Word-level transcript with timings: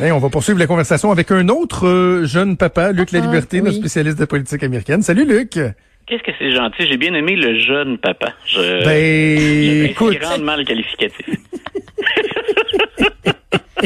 on 0.00 0.18
va 0.18 0.28
poursuivre 0.30 0.58
la 0.58 0.66
conversation 0.66 1.10
avec 1.10 1.30
un 1.30 1.48
autre 1.48 1.86
euh, 1.86 2.24
jeune 2.24 2.56
papa, 2.56 2.92
Luc 2.92 3.12
La 3.12 3.20
ah, 3.20 3.22
Liberté, 3.22 3.60
notre 3.60 3.76
spécialiste 3.76 4.18
de 4.18 4.24
politique 4.24 4.62
américaine. 4.62 5.02
Salut 5.02 5.24
Luc. 5.24 5.58
Qu'est-ce 6.06 6.22
que 6.22 6.32
c'est 6.38 6.50
gentil? 6.50 6.86
J'ai 6.88 6.96
bien 6.96 7.14
aimé 7.14 7.36
le 7.36 7.58
jeune 7.60 7.98
papa. 7.98 8.32
Je, 8.46 8.84
ben, 8.84 9.90
écoute. 9.90 10.18
grandement 10.18 10.56
le 10.56 10.64
qualificatif. 10.64 11.26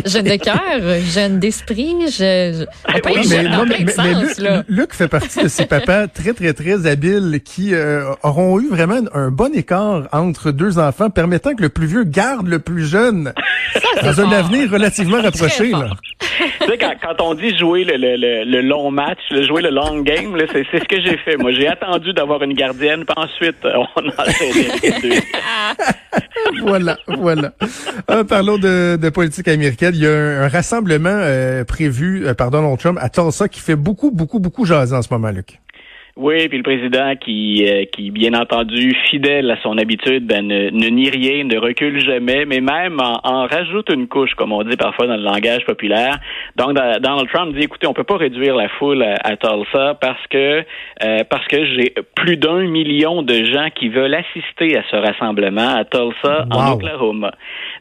jeune 0.04 0.24
de 0.24 0.36
cœur, 0.36 1.00
jeune 1.12 1.38
d'esprit, 1.38 1.94
je, 2.10 2.64
mais, 3.28 4.64
Luc, 4.68 4.94
fait 4.94 5.08
partie 5.08 5.42
de 5.42 5.48
ces 5.48 5.66
papas 5.66 6.08
très, 6.08 6.32
très, 6.32 6.52
très 6.52 6.86
habiles 6.86 7.40
qui 7.44 7.74
euh, 7.74 8.12
auront 8.22 8.60
eu 8.60 8.68
vraiment 8.68 9.00
un 9.14 9.30
bon 9.30 9.54
écart 9.54 10.08
entre 10.12 10.50
deux 10.50 10.78
enfants, 10.78 11.10
permettant 11.10 11.54
que 11.54 11.62
le 11.62 11.68
plus 11.68 11.86
vieux 11.86 12.04
garde 12.04 12.46
le 12.46 12.58
plus 12.58 12.86
jeune 12.86 13.32
dans 14.02 14.20
un 14.20 14.32
avenir 14.32 14.70
relativement 14.70 15.20
rapproché. 15.20 15.70
Là. 15.70 15.90
Quand, 17.02 17.20
on 17.20 17.34
dit 17.34 17.56
jouer 17.56 17.84
le, 17.84 17.96
le, 17.96 18.44
le, 18.44 18.60
long 18.60 18.90
match, 18.90 19.18
jouer 19.46 19.62
le 19.62 19.70
long 19.70 20.00
game, 20.00 20.36
c'est 20.52 20.64
ce 20.64 20.84
que 20.84 21.00
j'ai 21.00 21.16
fait. 21.18 21.36
Moi, 21.36 21.52
j'ai 21.52 21.68
attendu 21.68 22.12
d'avoir 22.12 22.42
une 22.42 22.54
gardienne, 22.54 23.04
puis 23.04 23.14
ensuite, 23.16 23.56
on 23.64 24.08
a 24.08 24.24
les 24.26 25.20
voilà, 26.62 26.96
voilà. 27.06 27.52
Euh, 28.10 28.24
parlons 28.24 28.58
de, 28.58 28.96
de, 28.96 29.08
politique 29.10 29.48
américaine. 29.48 29.92
Il 29.94 30.02
y 30.02 30.06
a 30.06 30.44
un, 30.44 30.48
rassemblement 30.48 31.08
euh, 31.10 31.64
prévu 31.64 32.26
euh, 32.26 32.34
par 32.34 32.50
Donald 32.50 32.78
Trump 32.78 32.98
à 33.00 33.08
Tulsa 33.08 33.48
qui 33.48 33.60
fait 33.60 33.76
beaucoup, 33.76 34.10
beaucoup, 34.10 34.38
beaucoup 34.38 34.64
jaser 34.64 34.94
en 34.94 35.02
ce 35.02 35.08
moment, 35.12 35.30
Luc. 35.30 35.60
Oui, 36.16 36.48
puis 36.48 36.56
le 36.56 36.62
président 36.62 37.14
qui, 37.14 37.66
euh, 37.68 37.84
qui 37.92 38.10
bien 38.10 38.32
entendu, 38.32 38.96
fidèle 39.10 39.50
à 39.50 39.60
son 39.60 39.76
habitude, 39.76 40.26
ben, 40.26 40.46
ne, 40.46 40.70
ne 40.70 40.88
nie 40.88 41.10
rien, 41.10 41.44
ne 41.44 41.58
recule 41.58 42.00
jamais, 42.00 42.46
mais 42.46 42.62
même 42.62 42.98
en, 43.00 43.46
rajoute 43.46 43.90
une 43.92 44.08
couche, 44.08 44.34
comme 44.34 44.50
on 44.50 44.62
dit 44.62 44.78
parfois 44.78 45.08
dans 45.08 45.16
le 45.16 45.22
langage 45.22 45.66
populaire. 45.66 46.18
Donc, 46.56 46.72
Donald 46.72 47.28
Trump 47.28 47.54
dit, 47.54 47.64
écoutez, 47.64 47.86
on 47.86 47.92
peut 47.92 48.02
pas 48.02 48.16
réduire 48.16 48.56
la 48.56 48.70
foule 48.70 49.02
à, 49.02 49.36
Tulsa 49.36 49.98
parce 50.00 50.26
que 50.30 50.64
euh, 51.04 51.24
parce 51.28 51.46
que 51.48 51.66
j'ai 51.66 51.94
plus 52.14 52.38
d'un 52.38 52.62
million 52.66 53.22
de 53.22 53.44
gens 53.44 53.68
qui 53.74 53.90
veulent 53.90 54.14
assister 54.14 54.78
à 54.78 54.84
ce 54.90 54.96
rassemblement 54.96 55.76
à 55.76 55.84
Tulsa, 55.84 56.46
en 56.50 56.72
Oklahoma. 56.72 57.32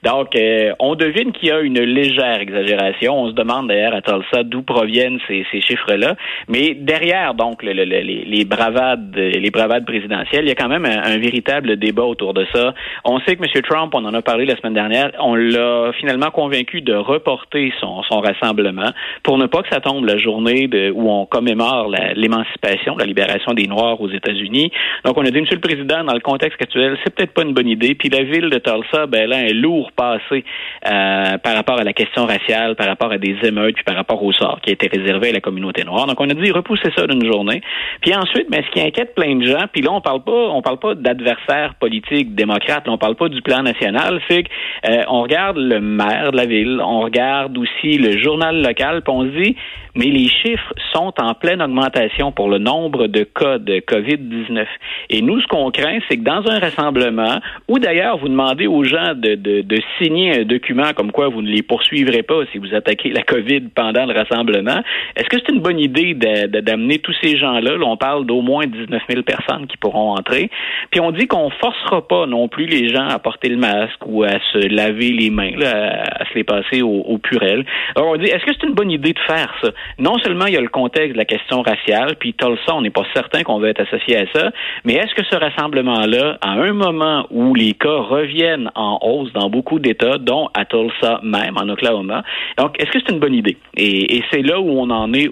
Donc, 0.06 0.36
euh, 0.36 0.74
on 0.80 0.96
devine 0.96 1.32
qu'il 1.32 1.50
y 1.50 1.52
a 1.52 1.60
une 1.62 1.82
légère 1.82 2.40
exagération. 2.40 3.20
On 3.20 3.30
se 3.30 3.34
demande 3.34 3.68
d'ailleurs 3.70 3.96
à 3.96 4.02
Tulsa 4.02 4.44
d'où 4.44 4.62
proviennent 4.62 5.20
ces, 5.28 5.46
ces 5.52 5.62
chiffres-là. 5.62 6.16
Mais 6.48 6.76
derrière, 6.76 7.34
donc, 7.34 7.64
le, 7.64 7.74
le, 7.74 7.84
les 7.84 8.36
les 8.36 8.46
bravades, 8.46 9.16
les 9.16 9.50
bravades 9.50 9.86
présidentielles. 9.86 10.46
Il 10.46 10.50
y 10.50 10.52
a 10.52 10.56
quand 10.56 10.70
même 10.70 10.86
un, 10.86 11.18
véritable 11.18 11.78
débat 11.78 12.04
autour 12.04 12.34
de 12.34 12.46
ça. 12.54 12.74
On 13.04 13.20
sait 13.22 13.36
que 13.36 13.44
M. 13.44 13.62
Trump, 13.64 13.94
on 13.96 14.04
en 14.06 14.14
a 14.14 14.22
parlé 14.22 14.46
la 14.46 14.56
semaine 14.58 14.74
dernière, 14.74 15.12
on 15.20 15.36
l'a 15.36 15.92
finalement 16.00 16.30
convaincu 16.32 16.82
de 16.82 16.94
reporter 16.94 17.74
son, 17.80 18.04
son 18.04 18.20
rassemblement 18.20 18.92
pour 19.24 19.38
ne 19.38 19.46
pas 19.46 19.64
que 19.64 19.70
ça 19.70 19.80
tombe 19.80 20.06
la 20.06 20.18
journée 20.18 20.70
où 20.94 21.10
on 21.10 21.26
commémore 21.26 21.90
l'émancipation, 22.16 22.98
la, 22.98 23.06
libération 23.06 23.54
des 23.54 23.68
Noirs 23.68 24.02
aux 24.02 24.10
États-Unis. 24.10 24.72
Donc, 25.06 25.18
on 25.18 25.26
a 25.26 25.32
dit, 25.32 25.42
Monsieur 25.42 25.56
le 25.56 25.62
Président, 25.62 26.04
dans 26.04 26.14
le 26.14 26.20
contexte 26.20 26.62
actuel, 26.62 26.98
c'est 27.04 27.14
peut-être 27.16 27.34
pas 27.34 27.44
une 27.44 27.54
bonne 27.54 27.70
idée. 27.70 27.96
Puis 27.96 28.10
la 28.10 28.24
ville 28.24 28.50
de 28.50 28.58
Tulsa, 28.60 29.08
ben 29.08 29.30
là, 29.30 29.38
un 29.38 29.54
lourd 29.54 29.92
passé 29.96 30.44
euh, 30.88 31.38
par 31.38 31.56
rapport 31.56 31.80
à 31.80 31.84
la 31.84 31.94
question 31.94 32.26
raciale, 32.26 32.76
par 32.76 32.88
rapport 32.88 33.12
à 33.12 33.18
des 33.18 33.36
émeutes, 33.44 33.76
puis 33.76 33.84
par 33.84 33.96
rapport 33.96 34.22
au 34.24 34.32
sort 34.32 34.60
qui 34.62 34.72
a 34.72 34.74
été 34.74 34.88
réservé 34.88 35.30
à 35.30 35.34
la 35.34 35.42
communauté 35.42 35.84
noire. 35.84 36.08
Donc, 36.08 36.20
on 36.20 36.30
a 36.30 36.34
dit, 36.34 36.52
repousser 36.52 36.90
ça 36.96 37.08
d'une 37.08 37.26
journée. 37.26 37.62
Puis 38.02 38.14
ensuite, 38.16 38.48
mais 38.50 38.64
ce 38.64 38.72
qui 38.72 38.82
inquiète 38.82 39.16
plein 39.16 39.36
de 39.36 39.46
gens, 39.46 39.66
puis 39.72 39.82
là, 39.82 39.92
on 39.92 40.02
parle 40.02 40.24
pas, 40.24 40.50
on 40.50 40.62
parle 40.62 40.80
pas 40.80 40.96
d'adversaires 40.96 41.76
politiques 41.80 42.36
démocrates, 42.36 42.88
on 42.88 42.98
parle 42.98 43.16
pas 43.16 43.30
du 43.30 43.42
plan 43.42 43.64
national, 43.64 44.22
c'est 44.30 44.44
qu'on 44.44 44.92
euh, 44.92 45.04
on 45.08 45.22
regarde 45.22 45.58
le 45.58 45.80
maire 45.80 46.32
de 46.32 46.38
la 46.38 46.46
ville, 46.46 46.82
on 46.84 47.02
regarde 47.02 47.58
aussi 47.58 47.98
le 47.98 48.18
journal 48.18 48.62
local, 48.62 49.02
puis 49.02 49.14
on 49.14 49.24
se 49.24 49.44
dit, 49.44 49.56
mais 49.96 50.06
les 50.06 50.28
chiffres 50.28 50.74
sont 50.94 51.14
en 51.20 51.34
pleine 51.34 51.62
augmentation 51.62 52.32
pour 52.32 52.50
le 52.50 52.58
nombre 52.58 53.08
de 53.08 53.24
cas 53.24 53.58
de 53.58 53.80
COVID-19. 53.80 54.66
Et 55.10 55.22
nous, 55.22 55.40
ce 55.40 55.48
qu'on 55.48 55.72
craint, 55.72 56.00
c'est 56.10 56.18
que 56.18 56.24
dans 56.24 56.46
un 56.50 56.60
rassemblement, 56.60 57.40
ou 57.68 57.80
d'ailleurs, 57.80 58.18
vous 58.18 58.28
demandez 58.28 58.68
aux 58.68 58.84
gens 58.84 59.14
de, 59.16 59.36
de, 59.36 59.62
de, 59.62 59.75
signer 59.98 60.42
un 60.42 60.44
document 60.44 60.94
comme 60.96 61.12
quoi 61.12 61.30
vous 61.30 61.42
ne 61.42 61.50
les 61.50 61.62
poursuivrez 61.62 62.24
pas 62.24 62.42
si 62.52 62.58
vous 62.58 62.74
attaquez 62.74 63.10
la 63.10 63.24
COVID 63.24 63.62
pendant 63.76 64.06
le 64.06 64.14
rassemblement, 64.14 64.82
est-ce 65.16 65.30
que 65.30 65.38
c'est 65.38 65.54
une 65.54 65.62
bonne 65.62 65.80
idée 65.80 66.14
d'amener 66.14 67.00
tous 67.00 67.16
ces 67.22 67.38
gens-là? 67.38 67.78
Là, 67.78 67.86
on 67.86 67.98
parle 67.98 68.26
d'au 68.26 68.42
moins 68.42 68.66
19 68.66 69.02
000 69.10 69.24
personnes 69.24 69.68
qui 69.68 69.78
pourront 69.78 70.12
entrer. 70.12 70.50
Puis 70.92 71.00
on 71.00 71.12
dit 71.12 71.28
qu'on 71.28 71.50
forcera 71.50 72.08
pas 72.08 72.26
non 72.26 72.48
plus 72.48 72.66
les 72.66 72.90
gens 72.94 73.08
à 73.08 73.20
porter 73.20 73.50
le 73.50 73.58
masque 73.58 74.06
ou 74.06 74.24
à 74.24 74.40
se 74.52 74.68
laver 74.68 75.12
les 75.12 75.30
mains, 75.30 75.54
à, 75.62 76.26
se 76.26 76.34
les 76.36 76.44
passer 76.44 76.82
au, 76.82 77.02
au 77.02 77.18
purel. 77.18 77.66
Alors 77.96 78.10
on 78.10 78.18
dit, 78.18 78.26
est-ce 78.26 78.46
que 78.46 78.52
c'est 78.54 78.68
une 78.68 78.74
bonne 78.74 78.92
idée 78.92 79.14
de 79.14 79.20
faire 79.20 79.54
ça? 79.64 79.70
Non 80.00 80.18
seulement 80.20 80.46
il 80.46 80.54
y 80.54 80.58
a 80.58 80.62
le 80.62 80.70
contexte 80.70 81.14
de 81.14 81.18
la 81.18 81.26
question 81.26 81.62
raciale, 81.62 82.16
puis 82.20 82.34
Tulsa, 82.34 82.74
on 82.74 82.82
n'est 82.82 82.90
pas 82.90 83.06
certain 83.14 83.44
qu'on 83.44 83.60
va 83.60 83.70
être 83.70 83.82
associé 83.82 84.18
à 84.18 84.26
ça, 84.34 84.52
mais 84.84 84.94
est-ce 84.94 85.14
que 85.16 85.24
ce 85.30 85.36
rassemblement-là, 85.36 86.38
à 86.42 86.52
un 86.52 86.74
moment 86.74 87.26
où 87.32 87.56
les 87.56 87.74
cas 87.74 87.98
reviennent 87.98 88.70
en 88.76 89.00
hausse 89.02 89.32
dans 89.34 89.50
beaucoup 89.50 89.65
d'États, 89.80 90.18
dont 90.18 90.50
à 90.54 90.66
Tulsa 90.66 91.20
même, 91.24 91.58
en 91.58 91.68
Oklahoma, 91.70 92.24
donc 92.58 92.76
est-ce 92.80 92.92
que 92.92 93.00
c'est 93.00 93.14
une 93.14 93.20
bonne 93.20 93.34
idée? 93.34 93.58
Et, 93.76 94.22
c'est 94.32 94.42
là 94.42 94.60
où 94.60 94.70
on 94.70 94.90
en 94.90 95.14
est 95.14 95.30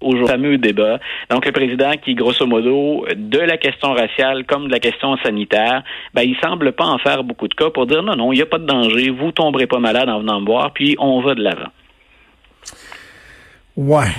au 0.00 0.26
fameux 0.26 0.58
débat. 0.58 0.98
Donc, 1.30 1.46
le 1.46 1.52
président 1.52 1.92
qui, 2.02 2.14
grosso 2.14 2.46
modo, 2.46 3.06
de 3.16 3.38
la 3.38 3.56
question 3.56 3.94
raciale 3.94 4.44
comme 4.44 4.66
de 4.66 4.72
la 4.72 4.80
question 4.80 5.16
sanitaire, 5.18 5.82
ben, 6.12 6.22
il 6.22 6.36
semble 6.42 6.72
pas 6.72 6.84
en 6.84 6.98
faire 6.98 7.24
beaucoup 7.24 7.48
de 7.48 7.54
cas 7.54 7.70
pour 7.70 7.86
dire 7.86 8.02
non, 8.02 8.14
non, 8.14 8.32
il 8.32 8.36
n'y 8.36 8.42
a 8.42 8.46
pas 8.46 8.58
de 8.58 8.66
danger, 8.66 9.10
vous 9.10 9.32
tomberez 9.32 9.66
pas 9.66 9.78
malade 9.78 10.08
en 10.08 10.20
venant 10.20 10.40
me 10.40 10.46
voir, 10.46 10.72
puis 10.72 10.96
on 10.98 11.22
va 11.22 11.34
de 11.34 11.42
l'avant. 11.42 11.70
Ouais. 13.76 14.10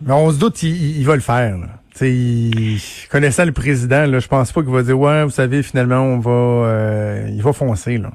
Mais 0.00 0.12
on 0.12 0.30
se 0.30 0.38
doute, 0.38 0.62
il, 0.62 1.04
va 1.04 1.14
le 1.14 1.20
faire. 1.20 1.56
connaissant 3.10 3.44
le 3.44 3.52
président, 3.52 4.18
je 4.18 4.28
pense 4.28 4.52
pas 4.52 4.62
qu'il 4.62 4.70
va 4.70 4.82
dire 4.82 4.98
ouais, 4.98 5.24
vous 5.24 5.30
savez, 5.30 5.62
finalement, 5.62 6.02
on 6.02 6.18
va, 6.18 6.30
euh, 6.30 7.28
il 7.30 7.42
va 7.42 7.52
foncer 7.52 7.98
là. 7.98 8.10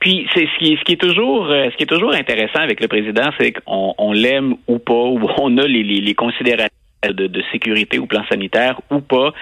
Puis 0.00 0.28
c'est 0.32 0.46
ce 0.46 0.84
qui, 0.84 0.92
est 0.92 1.00
toujours 1.00 1.46
euh, 1.50 1.70
ce 1.70 1.76
qui 1.76 1.82
est 1.82 1.86
toujours 1.86 2.14
intéressant 2.14 2.60
avec 2.60 2.80
le 2.80 2.88
président, 2.88 3.30
c'est 3.38 3.52
qu'on 3.52 3.94
on, 3.98 4.12
l'aime 4.12 4.54
ou 4.68 4.78
pas, 4.78 4.92
ou 4.92 5.20
on 5.38 5.58
a 5.58 5.66
les, 5.66 5.82
les, 5.82 6.00
les 6.00 6.14
considérations 6.14 6.68
de, 7.02 7.26
de, 7.26 7.42
sécurité 7.52 7.98
ou 7.98 8.06
plan 8.06 8.24
sanitaire 8.28 8.80
ou 8.90 9.00
pas 9.00 9.32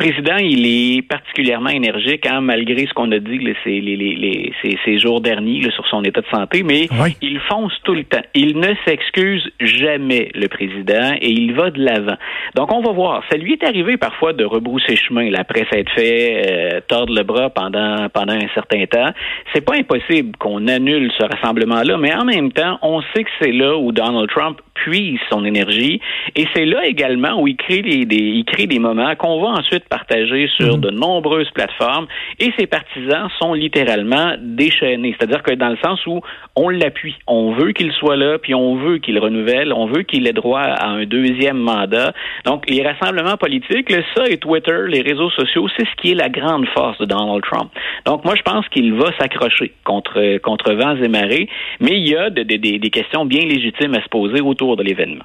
président, 0.00 0.38
il 0.38 0.64
est 0.64 1.02
particulièrement 1.02 1.68
énergique, 1.68 2.24
hein, 2.24 2.40
malgré 2.40 2.86
ce 2.86 2.94
qu'on 2.94 3.12
a 3.12 3.18
dit 3.18 3.38
ces, 3.62 3.82
les, 3.82 3.96
les, 3.96 4.52
ces, 4.82 4.98
jours 4.98 5.20
derniers 5.20 5.70
sur 5.72 5.86
son 5.88 6.02
état 6.04 6.22
de 6.22 6.26
santé, 6.28 6.62
mais 6.62 6.88
il 7.20 7.38
fonce 7.40 7.74
tout 7.84 7.94
le 7.94 8.04
temps. 8.04 8.22
Il 8.34 8.58
ne 8.58 8.72
s'excuse 8.86 9.46
jamais, 9.60 10.30
le 10.34 10.48
président, 10.48 11.12
et 11.20 11.30
il 11.30 11.52
va 11.52 11.70
de 11.70 11.84
l'avant. 11.84 12.16
Donc, 12.54 12.72
on 12.72 12.80
va 12.80 12.92
voir. 12.92 13.22
Ça 13.30 13.36
lui 13.36 13.52
est 13.52 13.62
arrivé 13.62 13.98
parfois 13.98 14.32
de 14.32 14.42
rebrousser 14.42 14.96
chemin 14.96 15.28
là, 15.28 15.40
après 15.40 15.66
s'être 15.70 15.90
fait 15.90 16.44
euh, 16.46 16.80
tordre 16.88 17.14
le 17.14 17.22
bras 17.22 17.50
pendant, 17.50 18.08
pendant 18.08 18.32
un 18.32 18.48
certain 18.54 18.86
temps. 18.86 19.10
C'est 19.52 19.64
pas 19.64 19.74
impossible 19.74 20.34
qu'on 20.38 20.66
annule 20.66 21.12
ce 21.18 21.24
rassemblement-là, 21.24 21.98
mais 21.98 22.14
en 22.14 22.24
même 22.24 22.52
temps, 22.52 22.78
on 22.80 23.02
sait 23.14 23.24
que 23.24 23.30
c'est 23.38 23.52
là 23.52 23.76
où 23.76 23.92
Donald 23.92 24.30
Trump 24.30 24.60
puise 24.72 25.20
son 25.30 25.44
énergie, 25.44 26.00
et 26.36 26.46
c'est 26.54 26.64
là 26.64 26.86
également 26.86 27.40
où 27.40 27.46
il 27.46 27.56
crée, 27.56 27.82
des, 27.82 28.16
il 28.16 28.44
crée 28.46 28.66
des 28.66 28.78
moments 28.78 29.14
qu'on 29.14 29.40
va 29.42 29.48
ensuite 29.48 29.84
partagé 29.90 30.48
sur 30.56 30.76
mhm. 30.76 30.80
de 30.80 30.90
nombreuses 30.90 31.50
plateformes 31.50 32.06
et 32.38 32.52
ses 32.58 32.66
partisans 32.66 33.28
sont 33.38 33.52
littéralement 33.52 34.34
déchaînés. 34.40 35.14
C'est-à-dire 35.18 35.42
que 35.42 35.52
dans 35.54 35.68
le 35.68 35.76
sens 35.84 36.00
où 36.06 36.20
on 36.56 36.68
l'appuie, 36.68 37.16
on 37.26 37.52
veut 37.52 37.72
qu'il 37.72 37.92
soit 37.92 38.16
là, 38.16 38.38
puis 38.38 38.54
on 38.54 38.76
veut 38.76 38.98
qu'il 38.98 39.18
renouvelle, 39.18 39.72
on 39.72 39.86
veut 39.86 40.02
qu'il 40.02 40.26
ait 40.26 40.32
droit 40.32 40.60
à 40.60 40.86
un 40.86 41.04
deuxième 41.04 41.58
mandat. 41.58 42.12
Donc, 42.44 42.68
les 42.70 42.82
rassemblements 42.86 43.36
politiques, 43.36 43.92
ça 44.16 44.26
et 44.28 44.38
Twitter, 44.38 44.86
les 44.88 45.02
réseaux 45.02 45.30
sociaux, 45.30 45.68
c'est 45.76 45.84
ce 45.84 46.00
qui 46.00 46.12
est 46.12 46.14
la 46.14 46.28
grande 46.28 46.66
force 46.68 46.98
de 46.98 47.06
Donald 47.06 47.42
Trump. 47.42 47.70
Donc, 48.06 48.24
moi, 48.24 48.34
je 48.36 48.42
pense 48.42 48.66
qu'il 48.68 48.94
va 48.94 49.10
s'accrocher 49.18 49.72
contre, 49.84 50.38
contre 50.38 50.72
vents 50.72 50.96
et 50.96 51.08
marées, 51.08 51.48
mais 51.80 51.98
il 51.98 52.08
y 52.08 52.16
a 52.16 52.30
des 52.30 52.90
questions 52.90 53.24
bien 53.24 53.44
légitimes 53.44 53.94
à 53.94 54.02
se 54.02 54.08
poser 54.08 54.40
autour 54.40 54.76
de 54.76 54.82
l'événement. 54.82 55.24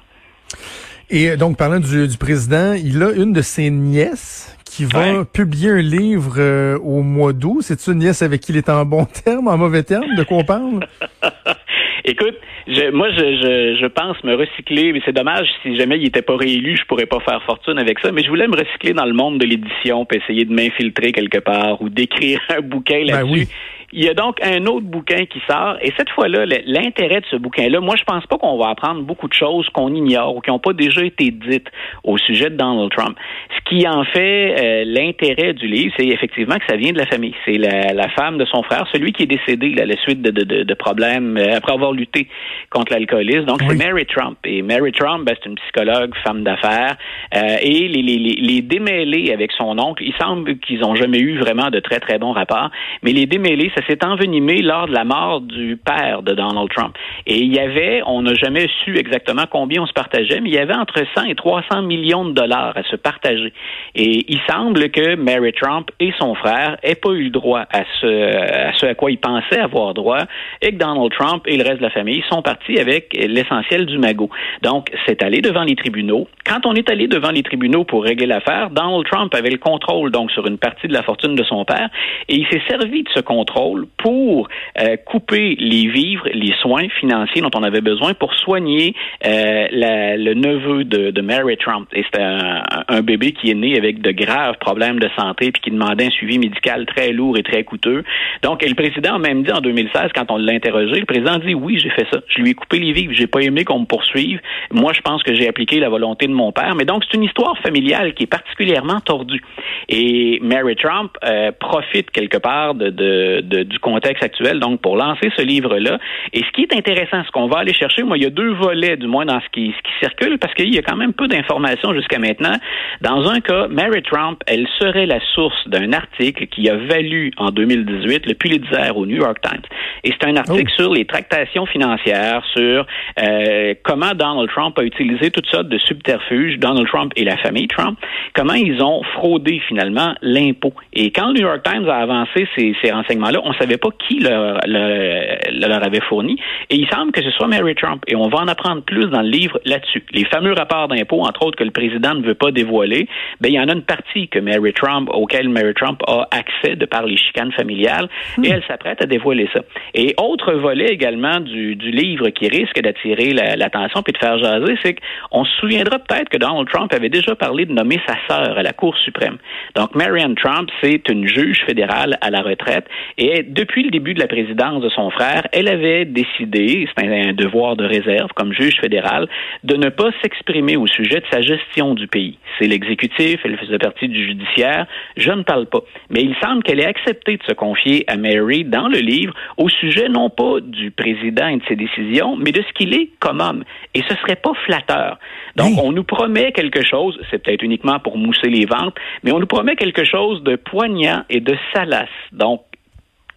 Et 1.08 1.36
donc, 1.36 1.56
parlant 1.56 1.78
du, 1.78 2.08
du 2.08 2.18
président, 2.18 2.74
il 2.74 3.00
a 3.02 3.12
une 3.12 3.32
de 3.32 3.42
ses 3.42 3.70
nièces 3.70 4.55
qui 4.76 4.84
va 4.84 5.24
publier 5.24 5.70
un 5.70 5.80
livre 5.80 6.34
euh, 6.36 6.78
au 6.80 7.00
mois 7.00 7.32
d'août. 7.32 7.60
C'est 7.62 7.86
une 7.86 8.00
nièce 8.00 8.20
avec 8.20 8.42
qui 8.42 8.52
il 8.52 8.58
est 8.58 8.68
en 8.68 8.84
bon 8.84 9.06
terme, 9.24 9.48
en 9.48 9.56
mauvais 9.56 9.82
terme? 9.82 10.14
De 10.16 10.22
quoi 10.22 10.36
on 10.36 10.44
parle? 10.44 10.86
Écoute, 12.04 12.36
je, 12.68 12.90
moi, 12.90 13.08
je, 13.10 13.16
je, 13.16 13.78
je, 13.80 13.86
pense 13.86 14.22
me 14.22 14.34
recycler, 14.34 14.92
mais 14.92 15.00
c'est 15.04 15.14
dommage, 15.14 15.48
si 15.62 15.76
jamais 15.76 15.96
il 15.96 16.04
n'était 16.04 16.22
pas 16.22 16.36
réélu, 16.36 16.76
je 16.76 16.84
pourrais 16.84 17.06
pas 17.06 17.20
faire 17.20 17.42
fortune 17.44 17.78
avec 17.78 17.98
ça, 18.00 18.12
mais 18.12 18.22
je 18.22 18.28
voulais 18.28 18.46
me 18.46 18.54
recycler 18.54 18.92
dans 18.92 19.06
le 19.06 19.14
monde 19.14 19.38
de 19.38 19.46
l'édition, 19.46 20.04
puis 20.04 20.18
essayer 20.18 20.44
de 20.44 20.52
m'infiltrer 20.52 21.10
quelque 21.12 21.38
part 21.38 21.80
ou 21.80 21.88
d'écrire 21.88 22.40
un 22.56 22.60
bouquin 22.60 23.02
ben 23.06 23.24
là-dessus. 23.24 23.48
Il 23.92 24.04
y 24.04 24.08
a 24.08 24.14
donc 24.14 24.38
un 24.42 24.66
autre 24.66 24.86
bouquin 24.86 25.26
qui 25.26 25.40
sort, 25.48 25.76
et 25.80 25.92
cette 25.96 26.10
fois-là, 26.10 26.44
l'intérêt 26.66 27.20
de 27.20 27.26
ce 27.30 27.36
bouquin-là, 27.36 27.80
moi, 27.80 27.94
je 27.96 28.04
pense 28.04 28.26
pas 28.26 28.36
qu'on 28.36 28.58
va 28.58 28.70
apprendre 28.70 29.02
beaucoup 29.02 29.28
de 29.28 29.32
choses 29.32 29.68
qu'on 29.70 29.94
ignore 29.94 30.36
ou 30.36 30.40
qui 30.40 30.50
n'ont 30.50 30.58
pas 30.58 30.72
déjà 30.72 31.04
été 31.04 31.30
dites 31.30 31.68
au 32.02 32.18
sujet 32.18 32.50
de 32.50 32.56
Donald 32.56 32.90
Trump. 32.90 33.16
Ce 33.56 33.68
qui 33.68 33.86
en 33.86 34.04
fait 34.04 34.56
euh, 34.60 34.84
l'intérêt 34.86 35.52
du 35.52 35.66
livre, 35.66 35.94
c'est 35.96 36.06
effectivement 36.06 36.56
que 36.56 36.66
ça 36.68 36.76
vient 36.76 36.92
de 36.92 36.98
la 36.98 37.06
famille. 37.06 37.34
C'est 37.44 37.58
la, 37.58 38.08
femme 38.16 38.38
de 38.38 38.44
son 38.44 38.62
frère, 38.62 38.86
celui 38.92 39.12
qui 39.12 39.24
est 39.24 39.26
décédé 39.26 39.74
à 39.80 39.84
la 39.84 39.96
suite 39.98 40.22
de, 40.22 40.30
de, 40.30 40.62
de, 40.62 40.74
problèmes 40.74 41.36
euh, 41.36 41.56
après 41.56 41.72
avoir 41.72 41.92
lutté 41.92 42.28
contre 42.70 42.92
l'alcoolisme. 42.92 43.44
Donc, 43.44 43.60
c'est 43.68 43.76
Mary 43.76 44.06
Trump. 44.06 44.38
Et 44.44 44.62
Mary 44.62 44.92
Trump, 44.92 45.24
ben, 45.26 45.34
c'est 45.38 45.48
une 45.48 45.56
psychologue, 45.56 46.14
femme 46.24 46.44
d'affaires, 46.44 46.96
euh, 47.34 47.56
et 47.60 47.88
les, 47.88 48.02
les, 48.02 48.18
les 48.18 48.62
démêlés 48.62 49.32
avec 49.32 49.52
son 49.52 49.78
oncle, 49.78 50.02
il 50.04 50.14
semble 50.14 50.58
qu'ils 50.58 50.80
n'ont 50.80 50.94
jamais 50.94 51.18
eu 51.18 51.38
vraiment 51.38 51.70
de 51.70 51.80
très, 51.80 52.00
très 52.00 52.18
bons 52.18 52.32
rapports, 52.32 52.70
mais 53.02 53.12
les 53.12 53.26
démêlés, 53.26 53.70
ça 53.76 53.86
s'est 53.86 54.04
envenimé 54.04 54.62
lors 54.62 54.86
de 54.86 54.92
la 54.92 55.04
mort 55.04 55.42
du 55.42 55.76
père 55.76 56.22
de 56.22 56.32
Donald 56.32 56.68
Trump. 56.74 56.96
Et 57.26 57.38
il 57.38 57.54
y 57.54 57.58
avait, 57.58 58.02
on 58.06 58.22
n'a 58.22 58.34
jamais 58.34 58.68
su 58.84 58.96
exactement 58.96 59.44
combien 59.50 59.82
on 59.82 59.86
se 59.86 59.92
partageait, 59.92 60.40
mais 60.40 60.48
il 60.48 60.54
y 60.54 60.58
avait 60.58 60.74
entre 60.74 61.02
100 61.14 61.24
et 61.24 61.34
300 61.34 61.82
millions 61.82 62.24
de 62.24 62.32
dollars 62.32 62.72
à 62.76 62.82
se 62.84 62.96
partager. 62.96 63.52
Et 63.94 64.24
il 64.28 64.40
semble 64.48 64.90
que 64.90 65.16
Mary 65.16 65.52
Trump 65.52 65.90
et 66.00 66.12
son 66.18 66.34
frère 66.34 66.78
n'aient 66.82 66.94
pas 66.94 67.10
eu 67.10 67.24
le 67.24 67.30
droit 67.30 67.64
à 67.70 67.82
ce, 68.00 68.06
à 68.06 68.72
ce 68.74 68.86
à 68.86 68.94
quoi 68.94 69.10
ils 69.10 69.18
pensaient 69.18 69.60
avoir 69.60 69.92
droit, 69.92 70.20
et 70.62 70.70
que 70.70 70.76
Donald 70.76 71.12
Trump 71.12 71.42
et 71.46 71.58
le 71.58 71.64
reste 71.64 71.78
de 71.78 71.82
la 71.82 71.90
famille 71.90 72.24
sont 72.30 72.40
partis 72.40 72.78
avec 72.78 73.12
l'essentiel 73.12 73.84
du 73.84 73.98
magot. 73.98 74.30
Donc, 74.62 74.90
c'est 75.06 75.22
allé 75.22 75.40
devant 75.42 75.64
les 75.64 75.76
tribunaux. 75.76 76.28
Quand 76.46 76.64
on 76.64 76.74
est 76.74 76.90
allé 76.90 77.08
devant 77.08 77.30
les 77.30 77.42
tribunaux 77.42 77.84
pour 77.84 78.04
régler 78.04 78.26
l'affaire, 78.26 78.70
Donald 78.70 79.04
Trump 79.06 79.34
avait 79.34 79.50
le 79.50 79.58
contrôle 79.58 80.10
donc 80.10 80.30
sur 80.30 80.46
une 80.46 80.58
partie 80.58 80.88
de 80.88 80.94
la 80.94 81.02
fortune 81.02 81.34
de 81.34 81.44
son 81.44 81.64
père, 81.64 81.90
et 82.28 82.36
il 82.36 82.46
s'est 82.46 82.62
servi 82.68 83.02
de 83.02 83.08
ce 83.14 83.20
contrôle 83.20 83.65
pour 83.98 84.48
euh, 84.78 84.96
couper 84.96 85.56
les 85.58 85.88
vivres, 85.88 86.28
les 86.32 86.54
soins 86.60 86.88
financiers 87.00 87.42
dont 87.42 87.50
on 87.54 87.62
avait 87.62 87.80
besoin 87.80 88.14
pour 88.14 88.34
soigner 88.34 88.94
euh, 89.24 89.66
le 89.70 90.34
neveu 90.34 90.84
de, 90.84 91.20
Mary 91.20 91.56
Trump. 91.56 91.88
Et 91.92 92.04
c'était 92.04 92.22
un, 92.22 92.62
un, 92.88 93.02
bébé 93.02 93.32
qui 93.32 93.50
est 93.50 93.54
né 93.54 93.76
avec 93.76 94.00
de 94.00 94.12
graves 94.12 94.56
problèmes 94.60 95.00
de 95.00 95.08
santé 95.18 95.50
puis 95.50 95.60
qui 95.60 95.70
demandait 95.70 96.06
un 96.06 96.10
suivi 96.10 96.38
médical 96.38 96.86
très 96.86 97.12
lourd 97.12 97.36
et 97.36 97.42
très 97.42 97.64
coûteux. 97.64 98.04
Donc, 98.42 98.62
et 98.62 98.68
le 98.68 98.74
président 98.74 99.14
a 99.14 99.18
même 99.18 99.42
dit 99.42 99.52
en 99.52 99.60
2016, 99.60 100.10
quand 100.14 100.30
on 100.30 100.36
l'a 100.36 100.52
interrogé, 100.52 101.00
le 101.00 101.06
président 101.06 101.38
dit 101.38 101.54
oui, 101.54 101.78
j'ai 101.78 101.90
fait 101.90 102.06
ça. 102.12 102.20
Je 102.28 102.40
lui 102.40 102.50
ai 102.50 102.54
coupé 102.54 102.78
les 102.78 102.92
vivres. 102.92 103.12
J'ai 103.14 103.26
pas 103.26 103.40
aimé 103.40 103.64
qu'on 103.64 103.80
me 103.80 103.86
poursuive. 103.86 104.40
Moi, 104.72 104.92
je 104.92 105.00
pense 105.00 105.22
que 105.22 105.34
j'ai 105.34 105.48
appliqué 105.48 105.80
la 105.80 105.88
volonté 105.88 106.26
de 106.26 106.32
mon 106.32 106.52
père. 106.52 106.74
Mais 106.76 106.84
donc, 106.84 107.04
c'est 107.04 107.16
une 107.16 107.24
histoire 107.24 107.58
familiale 107.58 108.14
qui 108.14 108.24
est 108.24 108.28
particulièrement 108.30 109.00
tordue. 109.00 109.42
Et 109.88 110.38
Mary 110.42 110.76
Trump 110.76 111.12
euh, 111.24 111.52
profite 111.58 112.10
quelque 112.10 112.38
part 112.38 112.74
de, 112.74 112.90
de, 112.90 113.55
du 113.64 113.78
contexte 113.78 114.22
actuel, 114.22 114.60
donc 114.60 114.80
pour 114.80 114.96
lancer 114.96 115.30
ce 115.36 115.42
livre-là. 115.42 115.98
Et 116.32 116.40
ce 116.40 116.50
qui 116.52 116.62
est 116.62 116.74
intéressant, 116.74 117.22
ce 117.24 117.30
qu'on 117.30 117.46
va 117.46 117.58
aller 117.58 117.74
chercher, 117.74 118.02
moi, 118.02 118.16
il 118.16 118.24
y 118.24 118.26
a 118.26 118.30
deux 118.30 118.52
volets, 118.52 118.96
du 118.96 119.06
moins 119.06 119.24
dans 119.24 119.40
ce 119.40 119.48
qui, 119.52 119.74
ce 119.76 119.82
qui 119.82 119.98
circule, 120.00 120.38
parce 120.38 120.54
qu'il 120.54 120.74
y 120.74 120.78
a 120.78 120.82
quand 120.82 120.96
même 120.96 121.12
peu 121.12 121.28
d'informations 121.28 121.92
jusqu'à 121.94 122.18
maintenant. 122.18 122.56
Dans 123.00 123.28
un 123.28 123.40
cas, 123.40 123.68
Mary 123.68 124.02
Trump, 124.02 124.42
elle 124.46 124.66
serait 124.78 125.06
la 125.06 125.20
source 125.34 125.68
d'un 125.68 125.92
article 125.92 126.46
qui 126.46 126.68
a 126.68 126.76
valu 126.76 127.32
en 127.36 127.50
2018 127.50 128.26
le 128.26 128.34
Pulitzer 128.34 128.90
au 128.94 129.06
New 129.06 129.16
York 129.16 129.38
Times. 129.42 129.62
Et 130.04 130.12
c'est 130.12 130.28
un 130.28 130.36
article 130.36 130.70
oh. 130.78 130.82
sur 130.82 130.92
les 130.92 131.04
tractations 131.04 131.66
financières, 131.66 132.42
sur 132.54 132.86
euh, 133.22 133.74
comment 133.82 134.12
Donald 134.14 134.48
Trump 134.50 134.78
a 134.78 134.82
utilisé 134.82 135.30
toutes 135.30 135.46
sortes 135.46 135.68
de 135.68 135.78
subterfuges, 135.78 136.58
Donald 136.58 136.86
Trump 136.86 137.12
et 137.16 137.24
la 137.24 137.36
famille 137.38 137.68
Trump, 137.68 137.98
comment 138.34 138.54
ils 138.54 138.82
ont 138.82 139.02
fraudé 139.14 139.60
finalement 139.68 140.14
l'impôt. 140.22 140.72
Et 140.92 141.10
quand 141.10 141.28
le 141.28 141.34
New 141.34 141.46
York 141.46 141.62
Times 141.64 141.88
a 141.88 141.96
avancé 141.96 142.48
ces, 142.56 142.74
ces 142.82 142.90
renseignements-là, 142.90 143.40
on 143.46 143.50
ne 143.50 143.56
savait 143.56 143.78
pas 143.78 143.88
qui 144.08 144.18
leur, 144.18 144.58
leur, 144.66 145.84
avait 145.84 146.00
fourni. 146.00 146.36
Et 146.68 146.76
il 146.76 146.88
semble 146.88 147.12
que 147.12 147.22
ce 147.22 147.30
soit 147.30 147.46
Mary 147.46 147.74
Trump. 147.74 148.02
Et 148.08 148.16
on 148.16 148.28
va 148.28 148.38
en 148.38 148.48
apprendre 148.48 148.82
plus 148.82 149.06
dans 149.06 149.22
le 149.22 149.28
livre 149.28 149.60
là-dessus. 149.64 150.04
Les 150.12 150.24
fameux 150.24 150.52
rapports 150.52 150.88
d'impôt, 150.88 151.20
entre 151.20 151.46
autres, 151.46 151.56
que 151.56 151.64
le 151.64 151.70
président 151.70 152.14
ne 152.14 152.22
veut 152.22 152.34
pas 152.34 152.50
dévoiler, 152.50 153.08
ben, 153.40 153.48
il 153.48 153.54
y 153.54 153.60
en 153.60 153.68
a 153.68 153.72
une 153.72 153.82
partie 153.82 154.28
que 154.28 154.40
Mary 154.40 154.72
Trump, 154.72 155.08
auquel 155.12 155.48
Mary 155.48 155.74
Trump 155.74 156.02
a 156.08 156.28
accès 156.32 156.76
de 156.76 156.86
par 156.86 157.06
les 157.06 157.16
chicanes 157.16 157.52
familiales, 157.52 158.08
hmm. 158.36 158.44
et 158.44 158.48
elle 158.48 158.64
s'apprête 158.66 159.00
à 159.02 159.06
dévoiler 159.06 159.48
ça. 159.52 159.60
Et 159.94 160.14
autre 160.18 160.52
volet 160.54 160.86
également 160.86 161.40
du, 161.40 161.76
du 161.76 161.90
livre 161.90 162.30
qui 162.30 162.48
risque 162.48 162.80
d'attirer 162.80 163.32
l'attention 163.32 164.02
puis 164.02 164.12
de 164.12 164.18
faire 164.18 164.38
jaser, 164.38 164.76
c'est 164.82 164.96
qu'on 165.30 165.44
se 165.44 165.52
souviendra 165.60 165.98
peut-être 165.98 166.28
que 166.28 166.36
Donald 166.36 166.68
Trump 166.68 166.92
avait 166.92 167.08
déjà 167.08 167.34
parlé 167.36 167.66
de 167.66 167.72
nommer 167.72 168.00
sa 168.06 168.16
sœur 168.28 168.58
à 168.58 168.62
la 168.62 168.72
Cour 168.72 168.96
suprême. 168.98 169.38
Donc, 169.74 169.94
Marianne 169.94 170.34
Trump, 170.34 170.68
c'est 170.82 171.08
une 171.08 171.26
juge 171.26 171.62
fédérale 171.66 172.18
à 172.20 172.30
la 172.30 172.42
retraite, 172.42 172.86
et 173.18 173.35
depuis 173.42 173.82
le 173.82 173.90
début 173.90 174.14
de 174.14 174.20
la 174.20 174.26
présidence 174.26 174.82
de 174.82 174.88
son 174.88 175.10
frère, 175.10 175.46
elle 175.52 175.68
avait 175.68 176.04
décidé, 176.04 176.88
c'est 176.96 177.06
un, 177.06 177.32
devoir 177.32 177.76
de 177.76 177.84
réserve 177.84 178.30
comme 178.34 178.52
juge 178.52 178.76
fédérale, 178.80 179.28
de 179.64 179.76
ne 179.76 179.88
pas 179.88 180.10
s'exprimer 180.22 180.76
au 180.76 180.86
sujet 180.86 181.20
de 181.20 181.26
sa 181.30 181.40
gestion 181.40 181.94
du 181.94 182.06
pays. 182.06 182.38
C'est 182.58 182.66
l'exécutif, 182.66 183.40
elle 183.44 183.56
faisait 183.58 183.78
partie 183.78 184.08
du 184.08 184.24
judiciaire, 184.24 184.86
je 185.16 185.32
ne 185.32 185.42
parle 185.42 185.66
pas. 185.66 185.80
Mais 186.10 186.22
il 186.22 186.34
semble 186.42 186.62
qu'elle 186.62 186.80
ait 186.80 186.86
accepté 186.86 187.36
de 187.36 187.42
se 187.42 187.52
confier 187.52 188.04
à 188.08 188.16
Mary 188.16 188.64
dans 188.64 188.88
le 188.88 188.98
livre 188.98 189.34
au 189.56 189.68
sujet 189.68 190.08
non 190.08 190.30
pas 190.30 190.60
du 190.60 190.90
président 190.90 191.48
et 191.48 191.56
de 191.56 191.64
ses 191.68 191.76
décisions, 191.76 192.36
mais 192.36 192.52
de 192.52 192.62
ce 192.62 192.72
qu'il 192.72 192.94
est 192.94 193.10
comme 193.20 193.40
homme. 193.40 193.64
Et 193.94 194.02
ce 194.08 194.14
serait 194.16 194.36
pas 194.36 194.52
flatteur. 194.64 195.18
Donc, 195.56 195.78
on 195.82 195.92
nous 195.92 196.04
promet 196.04 196.52
quelque 196.52 196.84
chose, 196.84 197.18
c'est 197.30 197.42
peut-être 197.42 197.62
uniquement 197.62 197.98
pour 197.98 198.18
mousser 198.18 198.48
les 198.48 198.66
ventes, 198.66 198.94
mais 199.22 199.32
on 199.32 199.38
nous 199.38 199.46
promet 199.46 199.76
quelque 199.76 200.04
chose 200.04 200.42
de 200.42 200.56
poignant 200.56 201.24
et 201.30 201.40
de 201.40 201.56
salace. 201.72 202.08
Donc, 202.32 202.62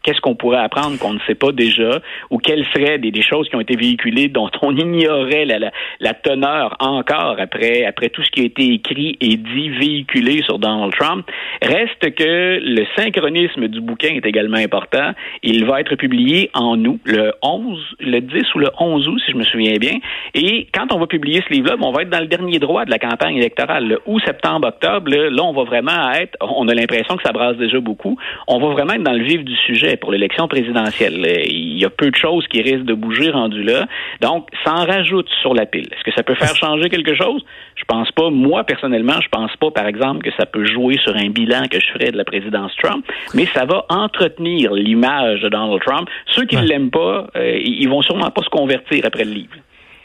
qu'est-ce 0.04 0.22
qu'on 0.22 0.36
pourrait 0.36 0.60
apprendre 0.60 0.98
qu'on 0.98 1.14
ne 1.14 1.20
sait 1.28 1.36
pas 1.36 1.52
déjà, 1.52 2.00
ou 2.30 2.38
quelles 2.38 2.66
seraient 2.74 2.98
des, 2.98 3.20
choses 3.22 3.50
qui 3.50 3.56
ont 3.56 3.62
été 3.62 3.76
véhiculées 3.76 4.28
dont 4.30 4.50
on 4.62 4.76
ignorait 4.76 5.46
la, 5.46 6.14
teneur 6.14 6.76
encore 6.80 7.36
après, 7.40 7.86
après 7.86 8.10
tout 8.10 8.24
ce 8.24 8.32
qui 8.32 8.42
a 8.42 8.44
été 8.46 8.74
écrit 8.74 9.18
et 9.22 9.38
dit, 9.38 9.70
véhiculé 9.70 10.42
sur 10.44 10.60
Donald 10.60 10.94
Trump? 10.98 11.26
Reste 11.62 12.16
que 12.16 12.60
le 12.62 12.86
synchronisme 12.96 13.68
du 13.68 13.82
bouquin 13.82 14.10
est 14.10 14.26
également 14.26 14.58
important. 14.58 15.12
Il 15.44 15.66
va 15.66 15.82
être 15.82 15.96
publié 15.96 16.50
en 16.54 16.84
août, 16.86 17.00
le 17.06 17.34
11, 17.42 17.96
le 18.00 18.20
10 18.22 18.56
ou 18.56 18.60
le 18.60 18.70
11 18.80 19.08
août, 19.08 19.22
si 19.26 19.32
je 19.32 19.38
me 19.38 19.44
souviens 19.44 19.78
bien. 19.78 19.98
Et 20.34 20.68
quand 20.74 20.94
on 20.94 21.00
va 21.00 21.08
publier 21.08 21.44
ce 21.48 21.54
livre-là, 21.54 21.76
on 21.82 21.92
va 21.92 22.04
être 22.04 22.10
dans 22.10 22.20
le 22.20 22.28
dernier 22.28 22.60
droit 22.60 22.86
de 22.86 22.92
la 22.92 23.00
campagne 23.00 23.36
électorale. 23.36 23.88
Le 23.88 24.00
août, 24.06 24.22
septembre, 24.26 24.68
octobre, 24.68 25.10
là, 25.10 25.44
on 25.44 25.54
va 25.54 25.64
vraiment 25.64 26.12
être, 26.12 26.38
on 26.42 26.68
a 26.68 26.74
l'impression 26.74 27.18
que 27.18 27.24
ça 27.24 27.32
brasse 27.32 27.58
déjà 27.58 27.80
beaucoup, 27.80 28.18
on 28.48 28.60
va 28.60 28.68
vraiment 28.70 28.94
être 28.94 29.04
dans 29.04 29.14
le 29.14 29.24
vif 29.24 29.44
du 29.44 29.56
sujet 29.56 29.89
pour 29.98 30.12
l'élection 30.12 30.48
présidentielle. 30.48 31.44
Il 31.46 31.78
y 31.78 31.86
a 31.86 31.90
peu 31.90 32.10
de 32.10 32.16
choses 32.16 32.48
qui 32.48 32.62
risquent 32.62 32.86
de 32.86 32.94
bouger 32.94 33.32
rendu 33.32 33.64
là. 33.64 33.88
Donc, 34.22 34.48
ça 34.64 34.74
en 34.74 34.86
rajoute 34.86 35.28
sur 35.42 35.54
la 35.54 35.66
pile. 35.66 35.88
Est-ce 35.92 36.04
que 36.04 36.12
ça 36.12 36.24
peut 36.24 36.36
faire 36.36 36.56
changer 36.56 36.90
quelque 36.90 37.16
chose? 37.16 37.44
Je 37.76 37.84
pense 37.86 38.12
pas. 38.12 38.30
Moi, 38.30 38.64
personnellement, 38.64 39.20
je 39.22 39.30
pense 39.30 39.56
pas, 39.58 39.72
par 39.72 39.88
exemple, 39.88 40.24
que 40.24 40.32
ça 40.38 40.46
peut 40.46 40.66
jouer 40.66 40.98
sur 41.04 41.16
un 41.16 41.30
bilan 41.30 41.64
que 41.70 41.80
je 41.80 41.88
ferais 41.88 42.12
de 42.12 42.18
la 42.18 42.26
présidence 42.26 42.76
Trump, 42.82 43.06
mais 43.34 43.46
ça 43.54 43.66
va 43.66 43.86
entretenir 43.90 44.74
l'image 44.74 45.42
de 45.42 45.50
Donald 45.50 45.82
Trump. 45.82 46.10
Ceux 46.28 46.46
qui 46.46 46.58
ne 46.58 46.64
l'aiment 46.64 46.92
pas, 46.92 47.28
euh, 47.36 47.60
ils 47.64 47.88
vont 47.88 48.02
sûrement 48.02 48.32
pas 48.32 48.44
se 48.44 48.50
convertir 48.50 49.06
après 49.06 49.24
le 49.24 49.32
livre. 49.32 49.56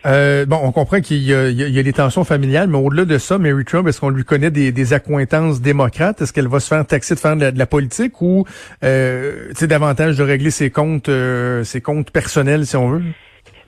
Euh, 0.07 0.45
bon, 0.45 0.61
on 0.63 0.73
comprend 0.73 1.01
qu'il 1.01 1.23
y, 1.23 1.33
a 1.33 1.83
des 1.83 1.93
tensions 1.93 2.25
familiales, 2.25 2.69
mais 2.69 2.77
au-delà 2.77 3.05
de 3.05 3.19
ça, 3.19 3.39
Mary 3.39 3.65
Trump, 3.65 3.89
est-ce 3.89 4.01
qu'on 4.01 4.11
lui 4.11 4.25
connaît 4.25 4.51
des, 4.51 4.71
des 4.71 4.93
accointances 4.93 5.61
démocrates? 5.61 6.21
Est-ce 6.21 6.33
qu'elle 6.33 6.49
va 6.49 6.61
se 6.61 6.69
faire 6.69 6.87
taxer 6.87 7.15
de 7.15 7.21
faire 7.21 7.37
de 7.37 7.53
la, 7.57 7.67
politique 7.67 8.21
ou 8.21 8.45
euh, 8.83 9.53
davantage 9.63 10.19
de 10.19 10.23
régler 10.23 10.51
ses 10.51 10.71
comptes, 10.71 11.09
euh, 11.09 11.65
ses 11.65 11.81
comptes 11.81 12.11
personnels, 12.11 12.67
si 12.67 12.77
on 12.77 12.91
veut? 12.91 13.03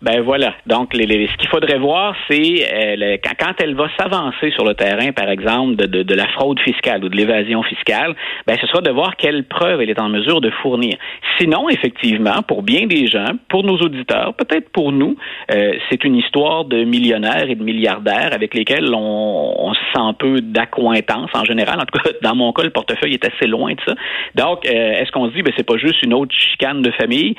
Ben 0.03 0.21
voilà. 0.21 0.55
Donc, 0.67 0.93
les, 0.93 1.07
ce 1.27 1.37
qu'il 1.39 1.49
faudrait 1.49 1.79
voir, 1.79 2.15
c'est 2.29 2.67
euh, 2.71 3.17
quand, 3.39 3.53
elle 3.63 3.75
va 3.75 3.89
s'avancer 3.99 4.51
sur 4.51 4.65
le 4.65 4.75
terrain, 4.75 5.13
par 5.13 5.31
exemple, 5.31 5.77
de, 5.77 5.87
de, 5.87 6.03
de, 6.03 6.15
la 6.15 6.27
fraude 6.29 6.61
fiscale 6.61 7.03
ou 7.03 7.09
de 7.09 7.17
l'évasion 7.17 7.63
fiscale, 7.63 8.15
ben 8.47 8.59
ce 8.61 8.67
sera 8.67 8.83
de 8.83 8.91
voir 8.91 9.17
quelles 9.17 9.45
preuves 9.45 9.81
elle 9.81 9.89
est 9.89 9.99
en 9.99 10.11
mesure 10.11 10.43
de 10.43 10.51
fournir. 10.51 10.97
Sinon, 11.39 11.71
effectivement, 11.71 12.43
pour 12.47 12.63
bien 12.63 12.87
des 12.87 13.07
gens, 13.07 13.33
pour 13.49 13.65
nos 13.65 13.79
auditeurs, 13.79 14.35
peut-être 14.35 14.69
pour 14.71 14.93
nous, 14.93 15.17
euh, 15.51 15.73
c'est 15.89 16.05
une 16.05 16.17
histoire 16.17 16.67
de 16.67 16.85
millionnaires 16.85 17.49
et 17.49 17.55
de 17.55 17.65
milliardaires 17.65 18.31
avec 18.33 18.53
lesquels 18.53 18.93
on, 18.95 19.55
on 19.59 19.73
se 19.73 19.81
sent 19.95 20.01
un 20.01 20.13
peu 20.13 20.43
d'accointance 20.43 21.31
en 21.33 21.45
général. 21.45 21.81
En 21.81 21.87
tout 21.87 21.99
cas, 21.99 22.11
dans 22.23 22.35
mon 22.35 22.53
cas, 22.53 22.65
le 22.65 22.71
portefeuille 22.71 23.15
est 23.15 23.25
assez 23.25 23.47
loin 23.47 23.73
de 23.73 23.81
ça. 23.87 23.95
Donc, 24.35 24.67
euh, 24.67 25.01
est-ce 25.01 25.11
qu'on 25.11 25.29
se 25.31 25.35
dit, 25.35 25.43
ben 25.43 25.55
c'est 25.57 25.67
pas 25.67 25.79
juste 25.79 26.03
une 26.03 26.13
autre 26.13 26.35
chicane 26.35 26.83
de 26.83 26.91
famille? 26.91 27.35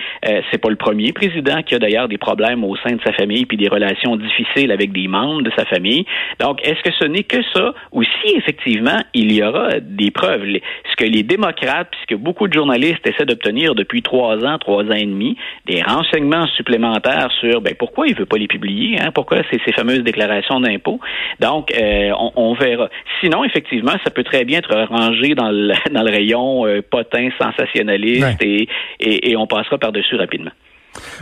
c'est 0.52 0.58
pas 0.58 0.70
le 0.70 0.76
premier 0.76 1.14
président 1.14 1.62
qui 1.62 1.76
a 1.76 1.80
d'ailleurs 1.80 2.08
des 2.08 2.18
problèmes 2.18 2.47
problèmes 2.48 2.64
au 2.64 2.76
sein 2.78 2.96
de 2.96 3.02
sa 3.04 3.14
famille, 3.14 3.46
puis 3.46 3.58
des 3.58 3.68
relations 3.68 4.16
difficiles 4.16 4.72
avec 4.72 4.92
des 4.92 5.08
membres 5.08 5.42
de 5.42 5.52
sa 5.58 5.66
famille. 5.66 6.06
Donc, 6.40 6.60
est-ce 6.64 6.82
que 6.82 6.92
ce 6.92 7.06
n'est 7.06 7.24
que 7.24 7.42
ça, 7.54 7.74
ou 7.92 8.04
si 8.04 8.36
effectivement 8.36 8.98
il 9.14 9.32
y 9.34 9.44
aura 9.44 9.80
des 9.80 10.12
preuves? 10.12 10.46
Ce 10.90 10.96
que 10.96 11.04
les 11.04 11.24
démocrates, 11.24 11.90
puisque 11.92 12.22
beaucoup 12.22 12.48
de 12.48 12.54
journalistes 12.54 13.06
essaient 13.06 13.26
d'obtenir 13.26 13.76
depuis 13.76 14.02
trois 14.02 14.38
ans, 14.46 14.58
trois 14.58 14.84
ans 14.84 14.92
et 14.92 15.06
demi, 15.06 15.38
des 15.66 15.82
renseignements 15.82 16.48
supplémentaires 16.48 17.30
sur 17.40 17.62
ben, 17.62 17.74
pourquoi 17.78 18.08
il 18.08 18.16
veut 18.16 18.26
pas 18.26 18.38
les 18.38 18.48
publier, 18.48 19.00
hein, 19.00 19.12
pourquoi 19.14 19.40
c'est 19.52 19.60
ces 19.66 19.74
fameuses 19.74 20.04
déclarations 20.04 20.60
d'impôts? 20.60 21.00
Donc, 21.40 21.72
euh, 21.76 22.12
on, 22.36 22.54
verra. 22.54 22.90
Sinon, 23.20 23.44
effectivement, 23.44 23.94
ça 24.04 24.10
peut 24.10 24.24
très 24.24 24.46
bien 24.46 24.60
être 24.60 24.76
rangé 24.90 25.36
dans 25.36 25.52
le, 25.52 25.74
dans 25.92 26.04
le 26.04 26.12
rayon 26.12 26.66
euh, 26.66 26.82
potin 26.82 27.30
sensationnaliste 27.40 28.42
et, 28.42 28.68
et, 29.00 29.32
et 29.32 29.38
on 29.38 29.48
passera 29.48 29.78
par-dessus 29.78 30.16
rapidement. 30.16 30.52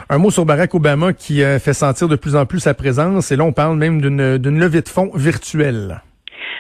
Un 0.10 0.17
mot 0.17 0.32
sur 0.32 0.46
Barack 0.46 0.74
Obama 0.75 1.13
qui 1.13 1.44
euh, 1.44 1.60
fait 1.60 1.74
sentir 1.74 2.08
de 2.08 2.15
plus 2.15 2.36
en 2.36 2.46
plus 2.46 2.60
sa 2.60 2.74
présence. 2.74 3.32
Et 3.32 3.36
là, 3.36 3.44
on 3.44 3.53
parle 3.53 3.77
même 3.77 4.01
d'une 4.01 4.60
levée 4.60 4.82
de 4.82 4.89
fonds 4.89 5.12
virtuelle. 5.15 6.01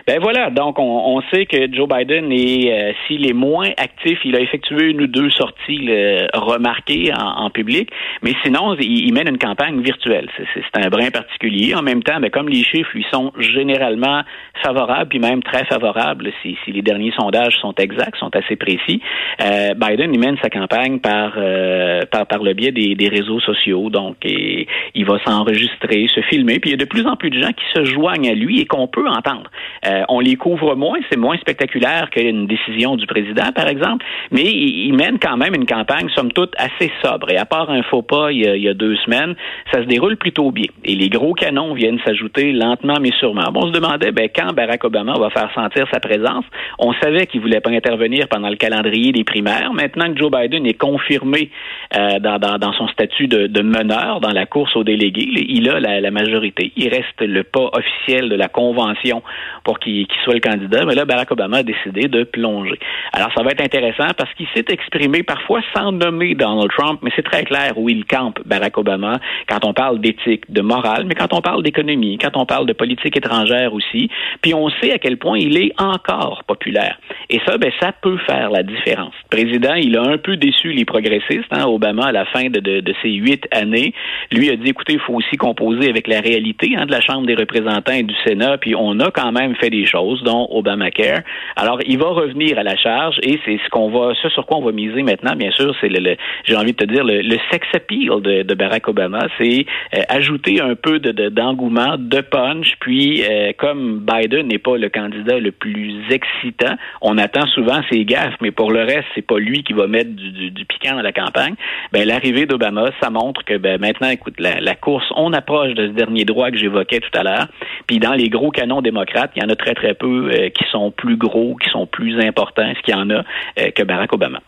Ben 0.07 0.19
voilà, 0.21 0.49
donc 0.49 0.77
on, 0.79 1.21
sait 1.31 1.45
que 1.45 1.71
Joe 1.73 1.87
Biden 1.87 2.31
est, 2.31 2.71
euh, 2.71 2.93
s'il 3.07 3.27
est 3.27 3.33
moins 3.33 3.69
actif, 3.77 4.19
il 4.23 4.35
a 4.35 4.39
effectué 4.39 4.91
une 4.91 5.01
ou 5.01 5.07
deux 5.07 5.29
sorties 5.29 5.89
remarquées 6.33 7.11
en, 7.15 7.49
public, 7.49 7.89
mais 8.21 8.33
sinon 8.43 8.75
il, 8.79 9.13
mène 9.13 9.27
une 9.27 9.37
campagne 9.37 9.81
virtuelle. 9.81 10.29
C'est 10.53 10.85
un 10.85 10.89
brin 10.89 11.09
particulier. 11.09 11.73
En 11.75 11.81
même 11.81 12.03
temps, 12.03 12.19
ben, 12.19 12.29
comme 12.29 12.49
les 12.49 12.63
chiffres 12.63 12.89
lui 12.93 13.05
sont 13.11 13.31
généralement 13.39 14.21
favorables, 14.63 15.09
puis 15.09 15.19
même 15.19 15.41
très 15.41 15.65
favorables, 15.65 16.31
si, 16.41 16.57
si 16.63 16.71
les 16.71 16.81
derniers 16.81 17.13
sondages 17.17 17.55
sont 17.61 17.73
exacts, 17.75 18.17
sont 18.17 18.35
assez 18.35 18.55
précis, 18.55 19.01
euh, 19.41 19.73
Biden 19.73 20.13
il 20.13 20.19
mène 20.19 20.37
sa 20.41 20.49
campagne 20.49 20.99
par 20.99 21.33
euh, 21.37 22.01
par, 22.11 22.25
par 22.27 22.43
le 22.43 22.53
biais 22.53 22.71
des, 22.71 22.95
des 22.95 23.07
réseaux 23.07 23.39
sociaux. 23.39 23.89
Donc 23.89 24.17
il 24.23 25.05
va 25.05 25.17
s'enregistrer, 25.23 26.07
se 26.13 26.21
filmer, 26.21 26.59
puis 26.59 26.71
il 26.71 26.73
y 26.73 26.75
a 26.75 26.83
de 26.83 26.85
plus 26.85 27.05
en 27.05 27.15
plus 27.15 27.29
de 27.29 27.41
gens 27.41 27.51
qui 27.51 27.65
se 27.73 27.85
joignent 27.85 28.29
à 28.29 28.33
lui 28.33 28.59
et 28.59 28.65
qu'on 28.65 28.87
peut 28.87 29.07
entendre. 29.07 29.49
Euh, 29.87 30.03
on 30.09 30.19
les 30.19 30.35
couvre 30.35 30.75
moins, 30.75 30.97
c'est 31.09 31.17
moins 31.17 31.37
spectaculaire 31.37 32.09
qu'une 32.09 32.47
décision 32.47 32.95
du 32.95 33.05
président, 33.05 33.51
par 33.53 33.67
exemple, 33.67 34.05
mais 34.31 34.43
il, 34.43 34.93
mène 34.93 35.19
quand 35.19 35.37
même 35.37 35.53
une 35.53 35.65
campagne, 35.65 36.07
somme 36.15 36.31
toute, 36.31 36.53
assez 36.57 36.91
sobre. 37.03 37.29
Et 37.31 37.37
à 37.37 37.45
part 37.45 37.69
un 37.69 37.83
faux 37.83 38.01
pas 38.01 38.31
il 38.31 38.39
y 38.39 38.69
a, 38.69 38.73
deux 38.73 38.95
semaines, 38.97 39.35
ça 39.71 39.81
se 39.81 39.87
déroule 39.87 40.17
plutôt 40.17 40.51
bien. 40.51 40.67
Et 40.83 40.95
les 40.95 41.09
gros 41.09 41.33
canons 41.33 41.73
viennent 41.73 41.99
s'ajouter 42.05 42.51
lentement 42.51 42.97
mais 43.01 43.11
sûrement. 43.19 43.51
On 43.53 43.67
se 43.67 43.71
demandait 43.71 44.11
ben, 44.11 44.29
quand 44.33 44.53
Barack 44.53 44.83
Obama 44.83 45.13
va 45.19 45.29
faire 45.29 45.51
sentir 45.53 45.85
sa 45.91 45.99
présence? 45.99 46.45
On 46.79 46.93
savait 46.93 47.27
qu'il 47.27 47.41
voulait 47.41 47.61
pas 47.61 47.71
intervenir 47.71 48.27
pendant 48.27 48.49
le 48.49 48.55
calendrier 48.55 49.11
des 49.11 49.23
primaires. 49.23 49.73
Maintenant 49.73 50.11
que 50.11 50.17
Joe 50.17 50.31
Biden 50.31 50.65
est 50.65 50.77
confirmé 50.77 51.49
euh, 51.95 52.19
dans, 52.19 52.73
son 52.73 52.87
statut 52.87 53.27
de, 53.27 53.61
meneur 53.61 54.19
dans 54.19 54.31
la 54.31 54.45
course 54.45 54.75
aux 54.75 54.83
délégués, 54.83 55.45
il 55.49 55.69
a 55.69 55.79
la, 55.79 56.01
la 56.01 56.11
majorité. 56.11 56.71
Il 56.75 56.89
reste 56.89 57.21
le 57.21 57.43
pas 57.43 57.69
officiel 57.73 58.29
de 58.29 58.35
la 58.35 58.47
convention 58.47 59.21
pour 59.63 59.74
qui, 59.79 60.07
soit 60.23 60.33
le 60.33 60.39
candidat, 60.39 60.85
mais 60.85 60.95
là, 60.95 61.05
Barack 61.05 61.31
Obama 61.31 61.57
a 61.57 61.63
décidé 61.63 62.07
de 62.07 62.23
plonger. 62.23 62.79
Alors, 63.13 63.31
ça 63.35 63.43
va 63.43 63.51
être 63.51 63.61
intéressant 63.61 64.07
parce 64.17 64.33
qu'il 64.33 64.47
s'est 64.55 64.65
exprimé 64.69 65.23
parfois 65.23 65.61
sans 65.75 65.91
nommer 65.91 66.35
Donald 66.35 66.71
Trump, 66.71 66.99
mais 67.03 67.11
c'est 67.15 67.25
très 67.25 67.43
clair 67.43 67.77
où 67.77 67.89
il 67.89 68.05
campe, 68.05 68.39
Barack 68.45 68.77
Obama, 68.77 69.19
quand 69.47 69.65
on 69.65 69.73
parle 69.73 69.99
d'éthique, 69.99 70.51
de 70.51 70.61
morale, 70.61 71.05
mais 71.07 71.15
quand 71.15 71.33
on 71.33 71.41
parle 71.41 71.63
d'économie, 71.63 72.17
quand 72.17 72.37
on 72.37 72.45
parle 72.45 72.65
de 72.65 72.73
politique 72.73 73.17
étrangère 73.17 73.73
aussi. 73.73 74.09
Puis 74.41 74.53
on 74.53 74.69
sait 74.81 74.91
à 74.91 74.99
quel 74.99 75.17
point 75.17 75.37
il 75.37 75.57
est 75.57 75.73
encore 75.79 76.43
populaire. 76.45 76.99
Et 77.29 77.39
ça, 77.45 77.57
ben, 77.57 77.71
ça 77.79 77.91
peut 77.91 78.17
faire 78.25 78.49
la 78.49 78.63
différence. 78.63 79.13
Le 79.31 79.37
président, 79.37 79.73
il 79.75 79.97
a 79.97 80.03
un 80.03 80.17
peu 80.17 80.37
déçu 80.37 80.71
les 80.71 80.85
progressistes, 80.85 81.51
hein, 81.51 81.65
Obama, 81.65 82.07
à 82.07 82.11
la 82.11 82.25
fin 82.25 82.49
de, 82.49 82.59
de, 82.59 82.93
ses 83.01 83.11
huit 83.11 83.47
années. 83.51 83.93
Lui 84.31 84.49
a 84.49 84.55
dit, 84.55 84.69
écoutez, 84.69 84.93
il 84.93 84.99
faut 84.99 85.13
aussi 85.13 85.35
composer 85.37 85.89
avec 85.89 86.07
la 86.07 86.21
réalité 86.21 86.75
hein, 86.77 86.85
de 86.85 86.91
la 86.91 87.01
Chambre 87.01 87.25
des 87.25 87.35
représentants 87.35 87.93
et 87.93 88.03
du 88.03 88.15
Sénat, 88.25 88.57
puis 88.57 88.75
on 88.75 88.99
a 88.99 89.11
quand 89.11 89.31
même 89.31 89.55
fait 89.55 89.64
des 89.69 89.85
choses, 89.85 90.23
dont 90.23 90.47
Obamacare. 90.51 91.21
Alors, 91.55 91.79
il 91.85 91.97
va 91.97 92.09
revenir 92.09 92.57
à 92.57 92.63
la 92.63 92.75
charge 92.75 93.17
et 93.23 93.39
c'est 93.45 93.59
ce 93.63 93.69
qu'on 93.69 93.89
va, 93.89 94.13
ce 94.21 94.29
sur 94.29 94.45
quoi 94.45 94.57
on 94.57 94.61
va 94.61 94.71
miser 94.71 95.03
maintenant, 95.03 95.35
bien 95.35 95.51
sûr, 95.51 95.75
c'est 95.81 95.89
le, 95.89 96.15
j'ai 96.43 96.55
envie 96.55 96.73
de 96.73 96.77
te 96.77 96.85
dire, 96.85 97.03
le, 97.03 97.37
sex 97.51 97.67
appeal 97.73 98.21
de, 98.21 98.43
de 98.43 98.53
Barack 98.53 98.87
Obama, 98.87 99.27
c'est 99.37 99.65
euh, 99.95 100.01
ajouter 100.09 100.61
un 100.61 100.75
peu 100.75 100.99
de, 100.99 101.29
d'engouement, 101.29 101.95
de, 101.97 102.21
punch, 102.21 102.75
puis 102.79 103.23
euh, 103.23 103.51
comme 103.57 103.99
Biden 103.99 104.47
n'est 104.47 104.59
pas 104.59 104.77
le 104.77 104.89
candidat 104.89 105.39
le 105.39 105.51
plus 105.51 105.95
excitant, 106.09 106.75
on 107.01 107.17
attend 107.17 107.45
souvent 107.47 107.81
ses 107.91 108.03
gaffes, 108.05 108.35
mais 108.41 108.51
pour 108.51 108.71
le 108.71 108.81
reste, 108.81 109.05
c'est 109.13 109.25
pas 109.25 109.37
lui 109.37 109.63
qui 109.63 109.73
va 109.73 109.87
mettre 109.87 110.11
du, 110.11 110.51
du, 110.51 110.65
piquant 110.65 110.95
dans 110.95 111.01
la 111.01 111.11
campagne. 111.11 111.55
Ben, 111.91 112.07
l'arrivée 112.07 112.45
d'Obama, 112.45 112.91
ça 113.01 113.09
montre 113.09 113.43
que 113.45 113.57
ben, 113.57 113.79
maintenant, 113.79 114.09
écoute, 114.09 114.35
la, 114.39 114.59
la 114.59 114.75
course, 114.75 115.05
on 115.15 115.33
approche 115.33 115.73
de 115.73 115.87
ce 115.87 115.91
dernier 115.91 116.25
droit 116.25 116.51
que 116.51 116.57
j'évoquais 116.57 116.99
tout 116.99 117.17
à 117.17 117.23
l'heure. 117.23 117.47
Puis 117.87 117.99
dans 117.99 118.13
les 118.13 118.29
gros 118.29 118.51
canons 118.51 118.81
démocrates, 118.81 119.31
il 119.35 119.43
y 119.43 119.45
en 119.45 119.49
a 119.49 119.54
très 119.55 119.73
très 119.73 119.93
peu 119.93 120.29
euh, 120.31 120.49
qui 120.49 120.63
sont 120.71 120.91
plus 120.91 121.17
gros, 121.17 121.55
qui 121.55 121.69
sont 121.69 121.87
plus 121.87 122.19
importants, 122.19 122.71
ce 122.75 122.81
qu'il 122.81 122.93
y 122.93 122.97
en 122.97 123.09
a 123.09 123.23
euh, 123.59 123.71
que 123.75 123.83
Barack 123.83 124.13
Obama. 124.13 124.39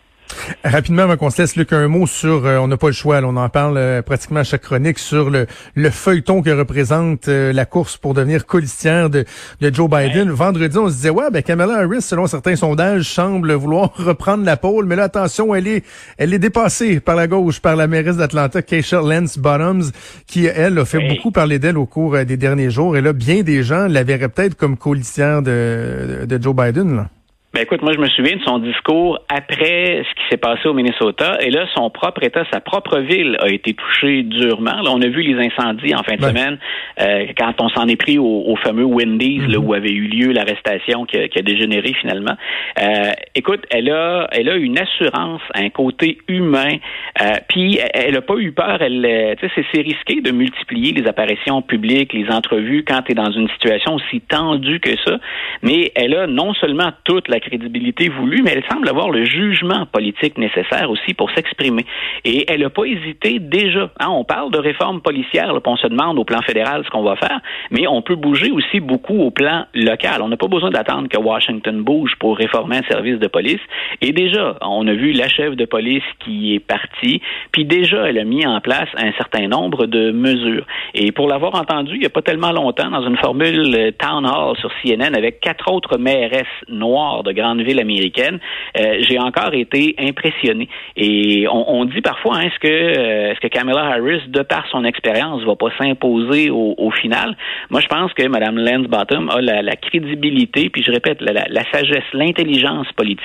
Rapidement, 0.64 1.04
avant 1.04 1.18
qu'on 1.18 1.30
se 1.30 1.42
laisse, 1.42 1.56
Luc, 1.56 1.74
un 1.74 1.88
mot 1.88 2.08
sur, 2.08 2.46
euh, 2.46 2.58
on 2.58 2.68
n'a 2.68 2.78
pas 2.78 2.88
le 2.88 2.94
choix, 2.94 3.20
on 3.24 3.36
en 3.38 3.50
parle 3.50 4.04
pratiquement 4.04 4.40
à 4.40 4.44
chaque 4.44 4.62
chronique, 4.62 5.00
sur 5.00 5.30
le, 5.30 5.48
le 5.76 5.90
feuilleton 5.90 6.42
que 6.42 6.50
représente 6.50 7.28
la 7.28 7.66
course 7.66 7.98
pour 7.98 8.14
devenir 8.14 8.46
colistière 8.46 9.10
de, 9.10 9.26
de 9.62 9.74
Joe 9.74 9.90
Biden. 9.90 10.30
Vendredi, 10.30 10.78
on 10.78 10.90
se 10.90 10.96
disait, 10.96 11.10
ouais, 11.10 11.30
ben 11.32 11.44
Kamala 11.44 11.80
Harris, 11.80 12.02
selon 12.02 12.28
certains 12.28 12.56
sondages, 12.56 13.10
semble 13.10 13.54
vouloir 13.54 13.94
reprendre 13.96 14.44
la 14.46 14.58
pôle, 14.58 14.86
mais 14.86 14.96
là, 14.96 15.04
attention, 15.04 15.54
elle 15.56 15.68
est, 15.68 15.84
elle 16.18 16.34
est 16.34 16.40
dépassée 16.40 17.00
par 17.00 17.16
la 17.16 17.28
gauche, 17.28 17.60
par 17.60 17.76
la 17.76 17.88
mairesse 17.88 18.18
d'Atlanta, 18.18 18.62
Keisha 18.62 19.02
Lance 19.02 19.38
Bottoms, 19.38 19.92
qui, 20.26 20.46
elle, 20.46 20.80
a 20.80 20.86
fait 20.86 21.08
beaucoup 21.08 21.32
parler 21.32 21.60
d'elle 21.60 21.78
au 21.78 21.86
cours 21.86 22.18
des 22.26 22.38
derniers 22.38 22.70
jours. 22.70 22.98
Et 22.98 23.02
là, 23.02 23.14
bien 23.14 23.44
des 23.44 23.64
gens 23.64 23.88
la 23.88 24.04
verraient 24.04 24.30
peut-être 24.30 24.56
comme 24.56 24.78
colistière 24.78 25.42
de, 25.42 26.26
de 26.26 26.42
Joe 26.42 26.56
Biden. 26.56 26.96
Là. 26.96 27.10
Ben 27.58 27.64
écoute, 27.64 27.82
moi 27.82 27.92
je 27.92 27.98
me 27.98 28.08
souviens 28.10 28.36
de 28.36 28.44
son 28.44 28.60
discours 28.60 29.18
après 29.30 30.04
ce 30.08 30.14
qui 30.14 30.30
s'est 30.30 30.38
passé 30.38 30.68
au 30.68 30.76
Minnesota, 30.76 31.40
et 31.42 31.50
là 31.50 31.66
son 31.74 31.90
propre 31.90 32.22
État, 32.22 32.44
sa 32.54 32.60
propre 32.60 33.00
ville 33.00 33.36
a 33.42 33.50
été 33.50 33.74
touchée 33.74 34.22
durement. 34.22 34.80
Là, 34.84 34.92
on 34.94 35.02
a 35.02 35.08
vu 35.08 35.24
les 35.24 35.44
incendies 35.44 35.96
en 35.96 36.04
fin 36.04 36.18
de 36.18 36.22
semaine 36.22 36.60
euh, 37.02 37.26
quand 37.36 37.56
on 37.60 37.70
s'en 37.70 37.88
est 37.88 37.96
pris 37.96 38.20
au, 38.20 38.56
fameux 38.58 38.84
Wendy's, 38.84 39.42
là, 39.48 39.58
mm-hmm. 39.58 39.66
où 39.66 39.74
avait 39.74 39.90
eu 39.90 40.04
lieu 40.04 40.34
l'arrestation 40.34 41.06
qui, 41.06 41.18
a 41.18 41.42
dégénéré 41.42 41.94
finalement. 42.00 42.36
Euh, 42.80 43.12
écoute, 43.38 43.66
elle 43.70 43.90
a, 43.92 44.28
elle 44.32 44.50
a 44.50 44.56
une 44.56 44.78
assurance, 44.80 45.42
un 45.54 45.70
côté 45.70 46.18
humain, 46.28 46.78
euh, 47.22 47.34
puis 47.48 47.80
elle 47.94 48.16
a 48.18 48.22
pas 48.22 48.36
eu 48.38 48.52
peur. 48.52 48.82
Elle, 48.82 49.38
sais, 49.40 49.64
c'est 49.72 49.82
risqué 49.82 50.22
de 50.22 50.32
multiplier 50.32 50.92
les 50.92 51.08
apparitions 51.08 51.62
publiques, 51.62 52.14
les 52.14 52.30
entrevues 52.30 52.84
quand 52.84 53.04
tu 53.04 53.12
es 53.12 53.16
dans 53.16 53.32
une 53.32 53.48
situation 53.50 53.96
aussi 53.96 54.22
tendue 54.22 54.80
que 54.80 54.96
ça, 55.06 55.20
mais 55.62 55.92
elle 55.96 56.16
a 56.16 56.28
non 56.28 56.54
seulement 56.56 56.92
toute 57.04 57.28
la 57.28 57.40
crédibilité 57.40 58.10
voulue, 58.10 58.42
mais 58.44 58.54
elle 58.56 58.64
semble 58.72 58.90
avoir 58.90 59.12
le 59.12 59.24
jugement 59.24 59.86
politique 59.86 60.38
nécessaire 60.38 60.90
aussi 60.90 61.14
pour 61.14 61.30
s'exprimer. 61.32 61.86
Et 62.26 62.46
elle 62.52 62.62
n'a 62.62 62.70
pas 62.70 62.86
hésité 62.86 63.40
déjà. 63.40 63.92
Hein, 64.00 64.08
on 64.10 64.24
parle 64.24 64.52
de 64.52 64.58
réforme 64.58 65.02
policière, 65.02 65.54
là, 65.54 65.60
on 65.66 65.76
se 65.76 65.88
demande 65.88 66.18
au 66.18 66.24
plan 66.24 66.42
fédéral 66.42 66.84
ce 66.86 66.90
qu'on 66.90 67.04
va 67.04 67.16
faire, 67.18 67.40
mais 67.72 67.88
on 67.88 68.02
peut 68.02 68.16
bouger 68.16 68.52
aussi 68.52 68.80
beaucoup 68.80 69.20
au 69.20 69.32
plan 69.32 69.66
local. 69.76 70.22
On 70.22 70.30
n'a 70.30 70.38
pas 70.38 70.48
besoin 70.48 70.72
d'attendre 70.72 71.10
que 71.10 71.18
Washington 71.18 71.82
bouge 71.82 72.14
pour 72.20 72.38
réformer 72.38 72.78
un 72.78 72.84
service 72.84 73.20
de 73.20 73.27
police. 73.28 73.62
Et 74.02 74.12
déjà, 74.12 74.58
on 74.62 74.88
a 74.88 74.94
vu 74.94 75.12
la 75.12 75.28
chef 75.28 75.56
de 75.56 75.66
police 75.66 76.04
qui 76.20 76.56
est 76.56 76.60
partie, 76.60 77.22
puis 77.52 77.66
déjà, 77.66 78.10
elle 78.10 78.20
a 78.20 78.24
mis 78.24 78.46
en 78.46 78.60
place 78.62 78.90
un 78.98 79.12
certain 79.14 79.48
nombre 79.48 79.86
de 79.86 80.12
mesures. 80.12 80.66
Et 80.94 81.12
pour 81.12 81.28
l'avoir 81.28 81.56
entendu 81.56 81.94
il 81.94 82.00
n'y 82.00 82.06
a 82.06 82.10
pas 82.10 82.22
tellement 82.22 82.52
longtemps 82.52 82.90
dans 82.90 83.06
une 83.08 83.18
formule 83.18 83.76
euh, 83.76 83.92
Town 83.92 84.26
Hall 84.26 84.58
sur 84.58 84.72
CNN 84.82 85.16
avec 85.16 85.40
quatre 85.40 85.72
autres 85.72 85.98
mairesses 85.98 86.46
noires 86.68 87.24
de 87.24 87.32
grandes 87.32 87.62
villes 87.62 87.80
américaines, 87.80 88.40
euh, 88.78 88.98
j'ai 89.02 89.20
encore 89.20 89.54
été 89.54 89.96
impressionné. 90.00 90.70
Et 90.96 91.48
on, 91.50 91.86
dit 91.86 92.02
parfois, 92.02 92.38
hein, 92.38 92.42
est-ce 92.42 92.60
que 92.60 92.68
euh, 92.68 93.32
est-ce 93.32 93.40
que 93.40 93.48
Kamala 93.48 93.86
Harris, 93.86 94.22
de 94.28 94.42
par 94.42 94.68
son 94.72 94.84
expérience, 94.84 95.44
va 95.44 95.56
pas 95.56 95.70
s'imposer 95.78 96.50
au, 96.50 96.92
final? 96.92 97.36
Moi, 97.70 97.82
je 97.82 97.88
pense 97.88 98.14
que 98.14 98.28
Mme 98.28 98.58
Lance 98.58 98.88
Bottom 98.88 99.30
a 99.30 99.42
la, 99.42 99.76
crédibilité, 99.76 100.70
puis 100.70 100.84
je 100.84 100.92
répète, 100.92 101.22
la, 101.22 101.64
sagesse, 101.72 102.04
l'intelligence 102.14 102.92
politique 102.94 103.17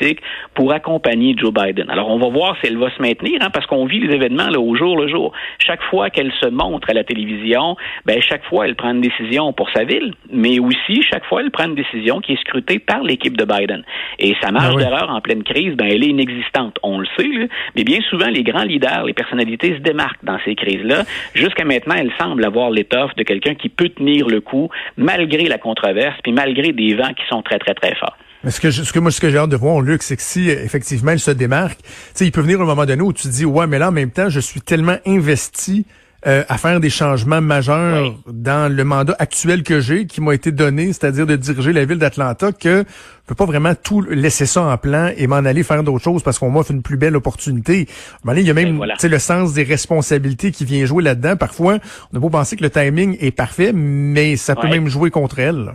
pour 0.54 0.72
accompagner 0.72 1.34
Joe 1.36 1.52
Biden. 1.52 1.90
Alors, 1.90 2.10
on 2.10 2.18
va 2.18 2.28
voir 2.28 2.56
si 2.60 2.66
elle 2.66 2.78
va 2.78 2.90
se 2.90 3.00
maintenir, 3.00 3.38
hein, 3.42 3.50
parce 3.52 3.66
qu'on 3.66 3.86
vit 3.86 4.00
les 4.00 4.14
événements 4.14 4.48
là, 4.48 4.58
au 4.58 4.74
jour 4.74 4.96
le 4.96 5.08
jour. 5.08 5.32
Chaque 5.58 5.82
fois 5.84 6.10
qu'elle 6.10 6.32
se 6.40 6.46
montre 6.46 6.90
à 6.90 6.94
la 6.94 7.04
télévision, 7.04 7.76
ben 8.06 8.20
chaque 8.20 8.44
fois 8.44 8.66
elle 8.66 8.74
prend 8.74 8.90
une 8.90 9.00
décision 9.00 9.52
pour 9.52 9.70
sa 9.70 9.84
ville, 9.84 10.14
mais 10.30 10.58
aussi 10.58 11.02
chaque 11.02 11.24
fois 11.26 11.42
elle 11.42 11.50
prend 11.50 11.64
une 11.64 11.74
décision 11.74 12.20
qui 12.20 12.32
est 12.32 12.40
scrutée 12.40 12.78
par 12.78 13.02
l'équipe 13.02 13.36
de 13.36 13.44
Biden. 13.44 13.84
Et 14.18 14.34
sa 14.42 14.50
marge 14.50 14.74
ah 14.76 14.82
d'erreur 14.82 15.10
en 15.10 15.20
pleine 15.20 15.42
crise, 15.42 15.74
ben, 15.74 15.86
elle 15.86 16.04
est 16.04 16.08
inexistante. 16.08 16.78
On 16.82 16.98
le 16.98 17.06
sait, 17.18 17.48
mais 17.76 17.84
bien 17.84 18.00
souvent, 18.08 18.28
les 18.28 18.42
grands 18.42 18.64
leaders, 18.64 19.04
les 19.04 19.14
personnalités 19.14 19.74
se 19.74 19.80
démarquent 19.80 20.24
dans 20.24 20.38
ces 20.44 20.54
crises-là. 20.54 21.04
Jusqu'à 21.34 21.64
maintenant, 21.64 21.94
elle 21.98 22.12
semble 22.18 22.44
avoir 22.44 22.70
l'étoffe 22.70 23.14
de 23.16 23.22
quelqu'un 23.22 23.54
qui 23.54 23.68
peut 23.68 23.88
tenir 23.88 24.28
le 24.28 24.40
coup 24.40 24.68
malgré 24.96 25.44
la 25.44 25.58
controverse, 25.58 26.16
puis 26.22 26.32
malgré 26.32 26.72
des 26.72 26.94
vents 26.94 27.12
qui 27.14 27.26
sont 27.28 27.42
très, 27.42 27.58
très, 27.58 27.74
très 27.74 27.94
forts. 27.94 28.16
Ce 28.48 28.60
que, 28.60 28.70
ce 28.70 28.92
que 28.92 28.98
moi, 28.98 29.10
ce 29.10 29.20
que 29.20 29.30
j'ai 29.30 29.38
hâte 29.38 29.50
de 29.50 29.56
voir, 29.56 29.80
Luc, 29.80 30.02
c'est 30.02 30.16
que 30.16 30.22
si 30.22 30.50
effectivement 30.50 31.12
elle 31.12 31.20
se 31.20 31.30
démarque, 31.30 31.78
tu 31.82 31.88
sais, 32.14 32.26
il 32.26 32.32
peut 32.32 32.40
venir 32.40 32.60
un 32.60 32.64
moment 32.64 32.86
donné 32.86 33.02
où 33.02 33.12
tu 33.12 33.28
dis, 33.28 33.44
ouais, 33.44 33.66
mais 33.66 33.78
là, 33.78 33.88
en 33.88 33.92
même 33.92 34.10
temps, 34.10 34.28
je 34.28 34.40
suis 34.40 34.60
tellement 34.60 34.96
investi 35.06 35.86
euh, 36.24 36.44
à 36.48 36.56
faire 36.56 36.78
des 36.78 36.88
changements 36.88 37.40
majeurs 37.40 38.14
dans 38.28 38.72
le 38.72 38.84
mandat 38.84 39.16
actuel 39.18 39.64
que 39.64 39.80
j'ai, 39.80 40.06
qui 40.06 40.20
m'a 40.20 40.34
été 40.34 40.52
donné, 40.52 40.92
c'est-à-dire 40.92 41.26
de 41.26 41.34
diriger 41.34 41.72
la 41.72 41.84
ville 41.84 41.98
d'Atlanta, 41.98 42.52
que 42.52 42.84
je 42.84 43.26
peux 43.26 43.34
pas 43.34 43.44
vraiment 43.44 43.74
tout 43.74 44.02
laisser 44.02 44.46
ça 44.46 44.62
en 44.62 44.76
plan 44.76 45.10
et 45.16 45.26
m'en 45.26 45.38
aller 45.38 45.64
faire 45.64 45.82
d'autres 45.82 46.04
choses 46.04 46.22
parce 46.22 46.38
qu'on 46.38 46.48
m'offre 46.48 46.70
une 46.70 46.82
plus 46.82 46.96
belle 46.96 47.16
opportunité. 47.16 47.88
il 48.24 48.40
y 48.40 48.50
a 48.50 48.54
même 48.54 48.80
le 49.02 49.18
sens 49.18 49.52
des 49.52 49.64
responsabilités 49.64 50.52
qui 50.52 50.64
vient 50.64 50.86
jouer 50.86 51.02
là-dedans. 51.02 51.36
Parfois, 51.36 51.78
on 52.12 52.16
a 52.16 52.20
beau 52.20 52.30
penser 52.30 52.54
que 52.54 52.62
le 52.62 52.70
timing 52.70 53.16
est 53.20 53.32
parfait, 53.32 53.72
mais 53.72 54.36
ça 54.36 54.54
peut 54.54 54.68
même 54.68 54.86
jouer 54.86 55.10
contre 55.10 55.40
elle. 55.40 55.72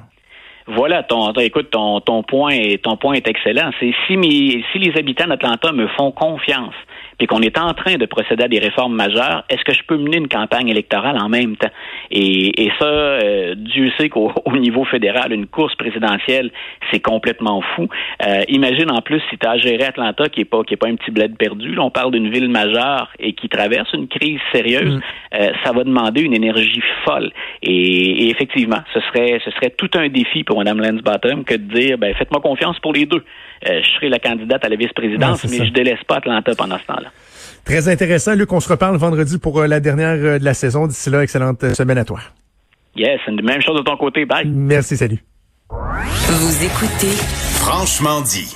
Voilà, 0.67 1.03
ton, 1.03 1.31
écoute, 1.33 1.69
ton, 1.71 2.01
ton 2.01 2.23
point 2.23 2.57
ton 2.83 2.97
point 2.97 3.13
est 3.13 3.27
excellent. 3.27 3.71
C'est 3.79 3.93
si, 4.05 4.63
si 4.71 4.79
les 4.79 4.97
habitants 4.97 5.27
d'Atlanta 5.27 5.71
me 5.71 5.87
font 5.87 6.11
confiance 6.11 6.73
puis 7.17 7.27
qu'on 7.27 7.41
est 7.41 7.57
en 7.57 7.73
train 7.73 7.95
de 7.95 8.05
procéder 8.05 8.43
à 8.43 8.47
des 8.47 8.59
réformes 8.59 8.95
majeures, 8.95 9.43
est-ce 9.49 9.63
que 9.63 9.73
je 9.73 9.83
peux 9.83 9.97
mener 9.97 10.17
une 10.17 10.27
campagne 10.27 10.69
électorale 10.69 11.17
en 11.19 11.29
même 11.29 11.57
temps? 11.57 11.71
Et, 12.11 12.65
et 12.65 12.71
ça, 12.79 12.85
euh, 12.85 13.55
Dieu 13.55 13.91
sait 13.97 14.09
qu'au 14.09 14.31
niveau 14.53 14.85
fédéral, 14.85 15.33
une 15.33 15.47
course 15.47 15.75
présidentielle, 15.75 16.51
c'est 16.91 16.99
complètement 16.99 17.61
fou. 17.75 17.87
Euh, 18.25 18.41
imagine 18.49 18.91
en 18.91 19.01
plus 19.01 19.21
si 19.29 19.37
tu 19.37 19.47
as 19.47 19.57
géré 19.57 19.83
Atlanta, 19.83 20.29
qui 20.29 20.41
est 20.41 20.45
pas 20.45 20.63
qui 20.63 20.75
est 20.75 20.77
pas 20.77 20.87
un 20.87 20.95
petit 20.95 21.11
bled 21.11 21.37
perdu. 21.37 21.73
Là, 21.75 21.83
on 21.83 21.91
parle 21.91 22.11
d'une 22.11 22.29
ville 22.29 22.49
majeure 22.49 23.09
et 23.19 23.33
qui 23.33 23.49
traverse 23.49 23.91
une 23.93 24.07
crise 24.07 24.39
sérieuse. 24.51 24.95
Mm. 24.95 25.01
Euh, 25.35 25.51
ça 25.63 25.71
va 25.71 25.83
demander 25.83 26.21
une 26.21 26.33
énergie 26.33 26.81
folle. 27.03 27.31
Et, 27.61 28.29
effectivement, 28.29 28.81
ce 28.93 28.99
serait 29.01 29.39
ce 29.43 29.51
serait 29.51 29.71
tout 29.71 29.89
un 29.95 30.09
défi 30.09 30.43
pour 30.43 30.57
Mme 30.57 30.81
Lansbottom 30.81 31.43
que 31.43 31.55
de 31.55 31.73
dire, 31.73 31.97
ben 31.97 32.13
faites-moi 32.13 32.41
confiance 32.41 32.79
pour 32.79 32.93
les 32.93 33.05
deux. 33.05 33.23
Euh, 33.67 33.81
je 33.81 33.89
serai 33.95 34.09
la 34.09 34.19
candidate 34.19 34.63
à 34.63 34.69
la 34.69 34.75
vice-présidence, 34.75 35.45
mais 35.49 35.65
je 35.65 35.71
délaisse 35.71 36.03
pas 36.07 36.17
Atlanta 36.17 36.51
pendant 36.55 36.77
ce 36.77 36.85
temps-là. 36.85 37.06
Très 37.65 37.89
intéressant. 37.89 38.33
Luc, 38.33 38.51
on 38.53 38.59
se 38.59 38.69
reparle 38.69 38.95
vendredi 38.97 39.37
pour 39.37 39.59
euh, 39.59 39.67
la 39.67 39.79
dernière 39.79 40.15
euh, 40.15 40.39
de 40.39 40.45
la 40.45 40.53
saison. 40.53 40.87
D'ici 40.87 41.09
là, 41.09 41.21
excellente 41.21 41.73
semaine 41.73 41.97
à 41.97 42.05
toi. 42.05 42.19
Yes, 42.95 43.19
même 43.27 43.61
chose 43.61 43.77
de 43.77 43.83
ton 43.83 43.97
côté. 43.97 44.25
Bye. 44.25 44.47
Merci, 44.47 44.97
salut. 44.97 45.23
Vous 45.69 46.63
écoutez 46.63 47.15
Franchement 47.59 48.21
dit. 48.21 48.55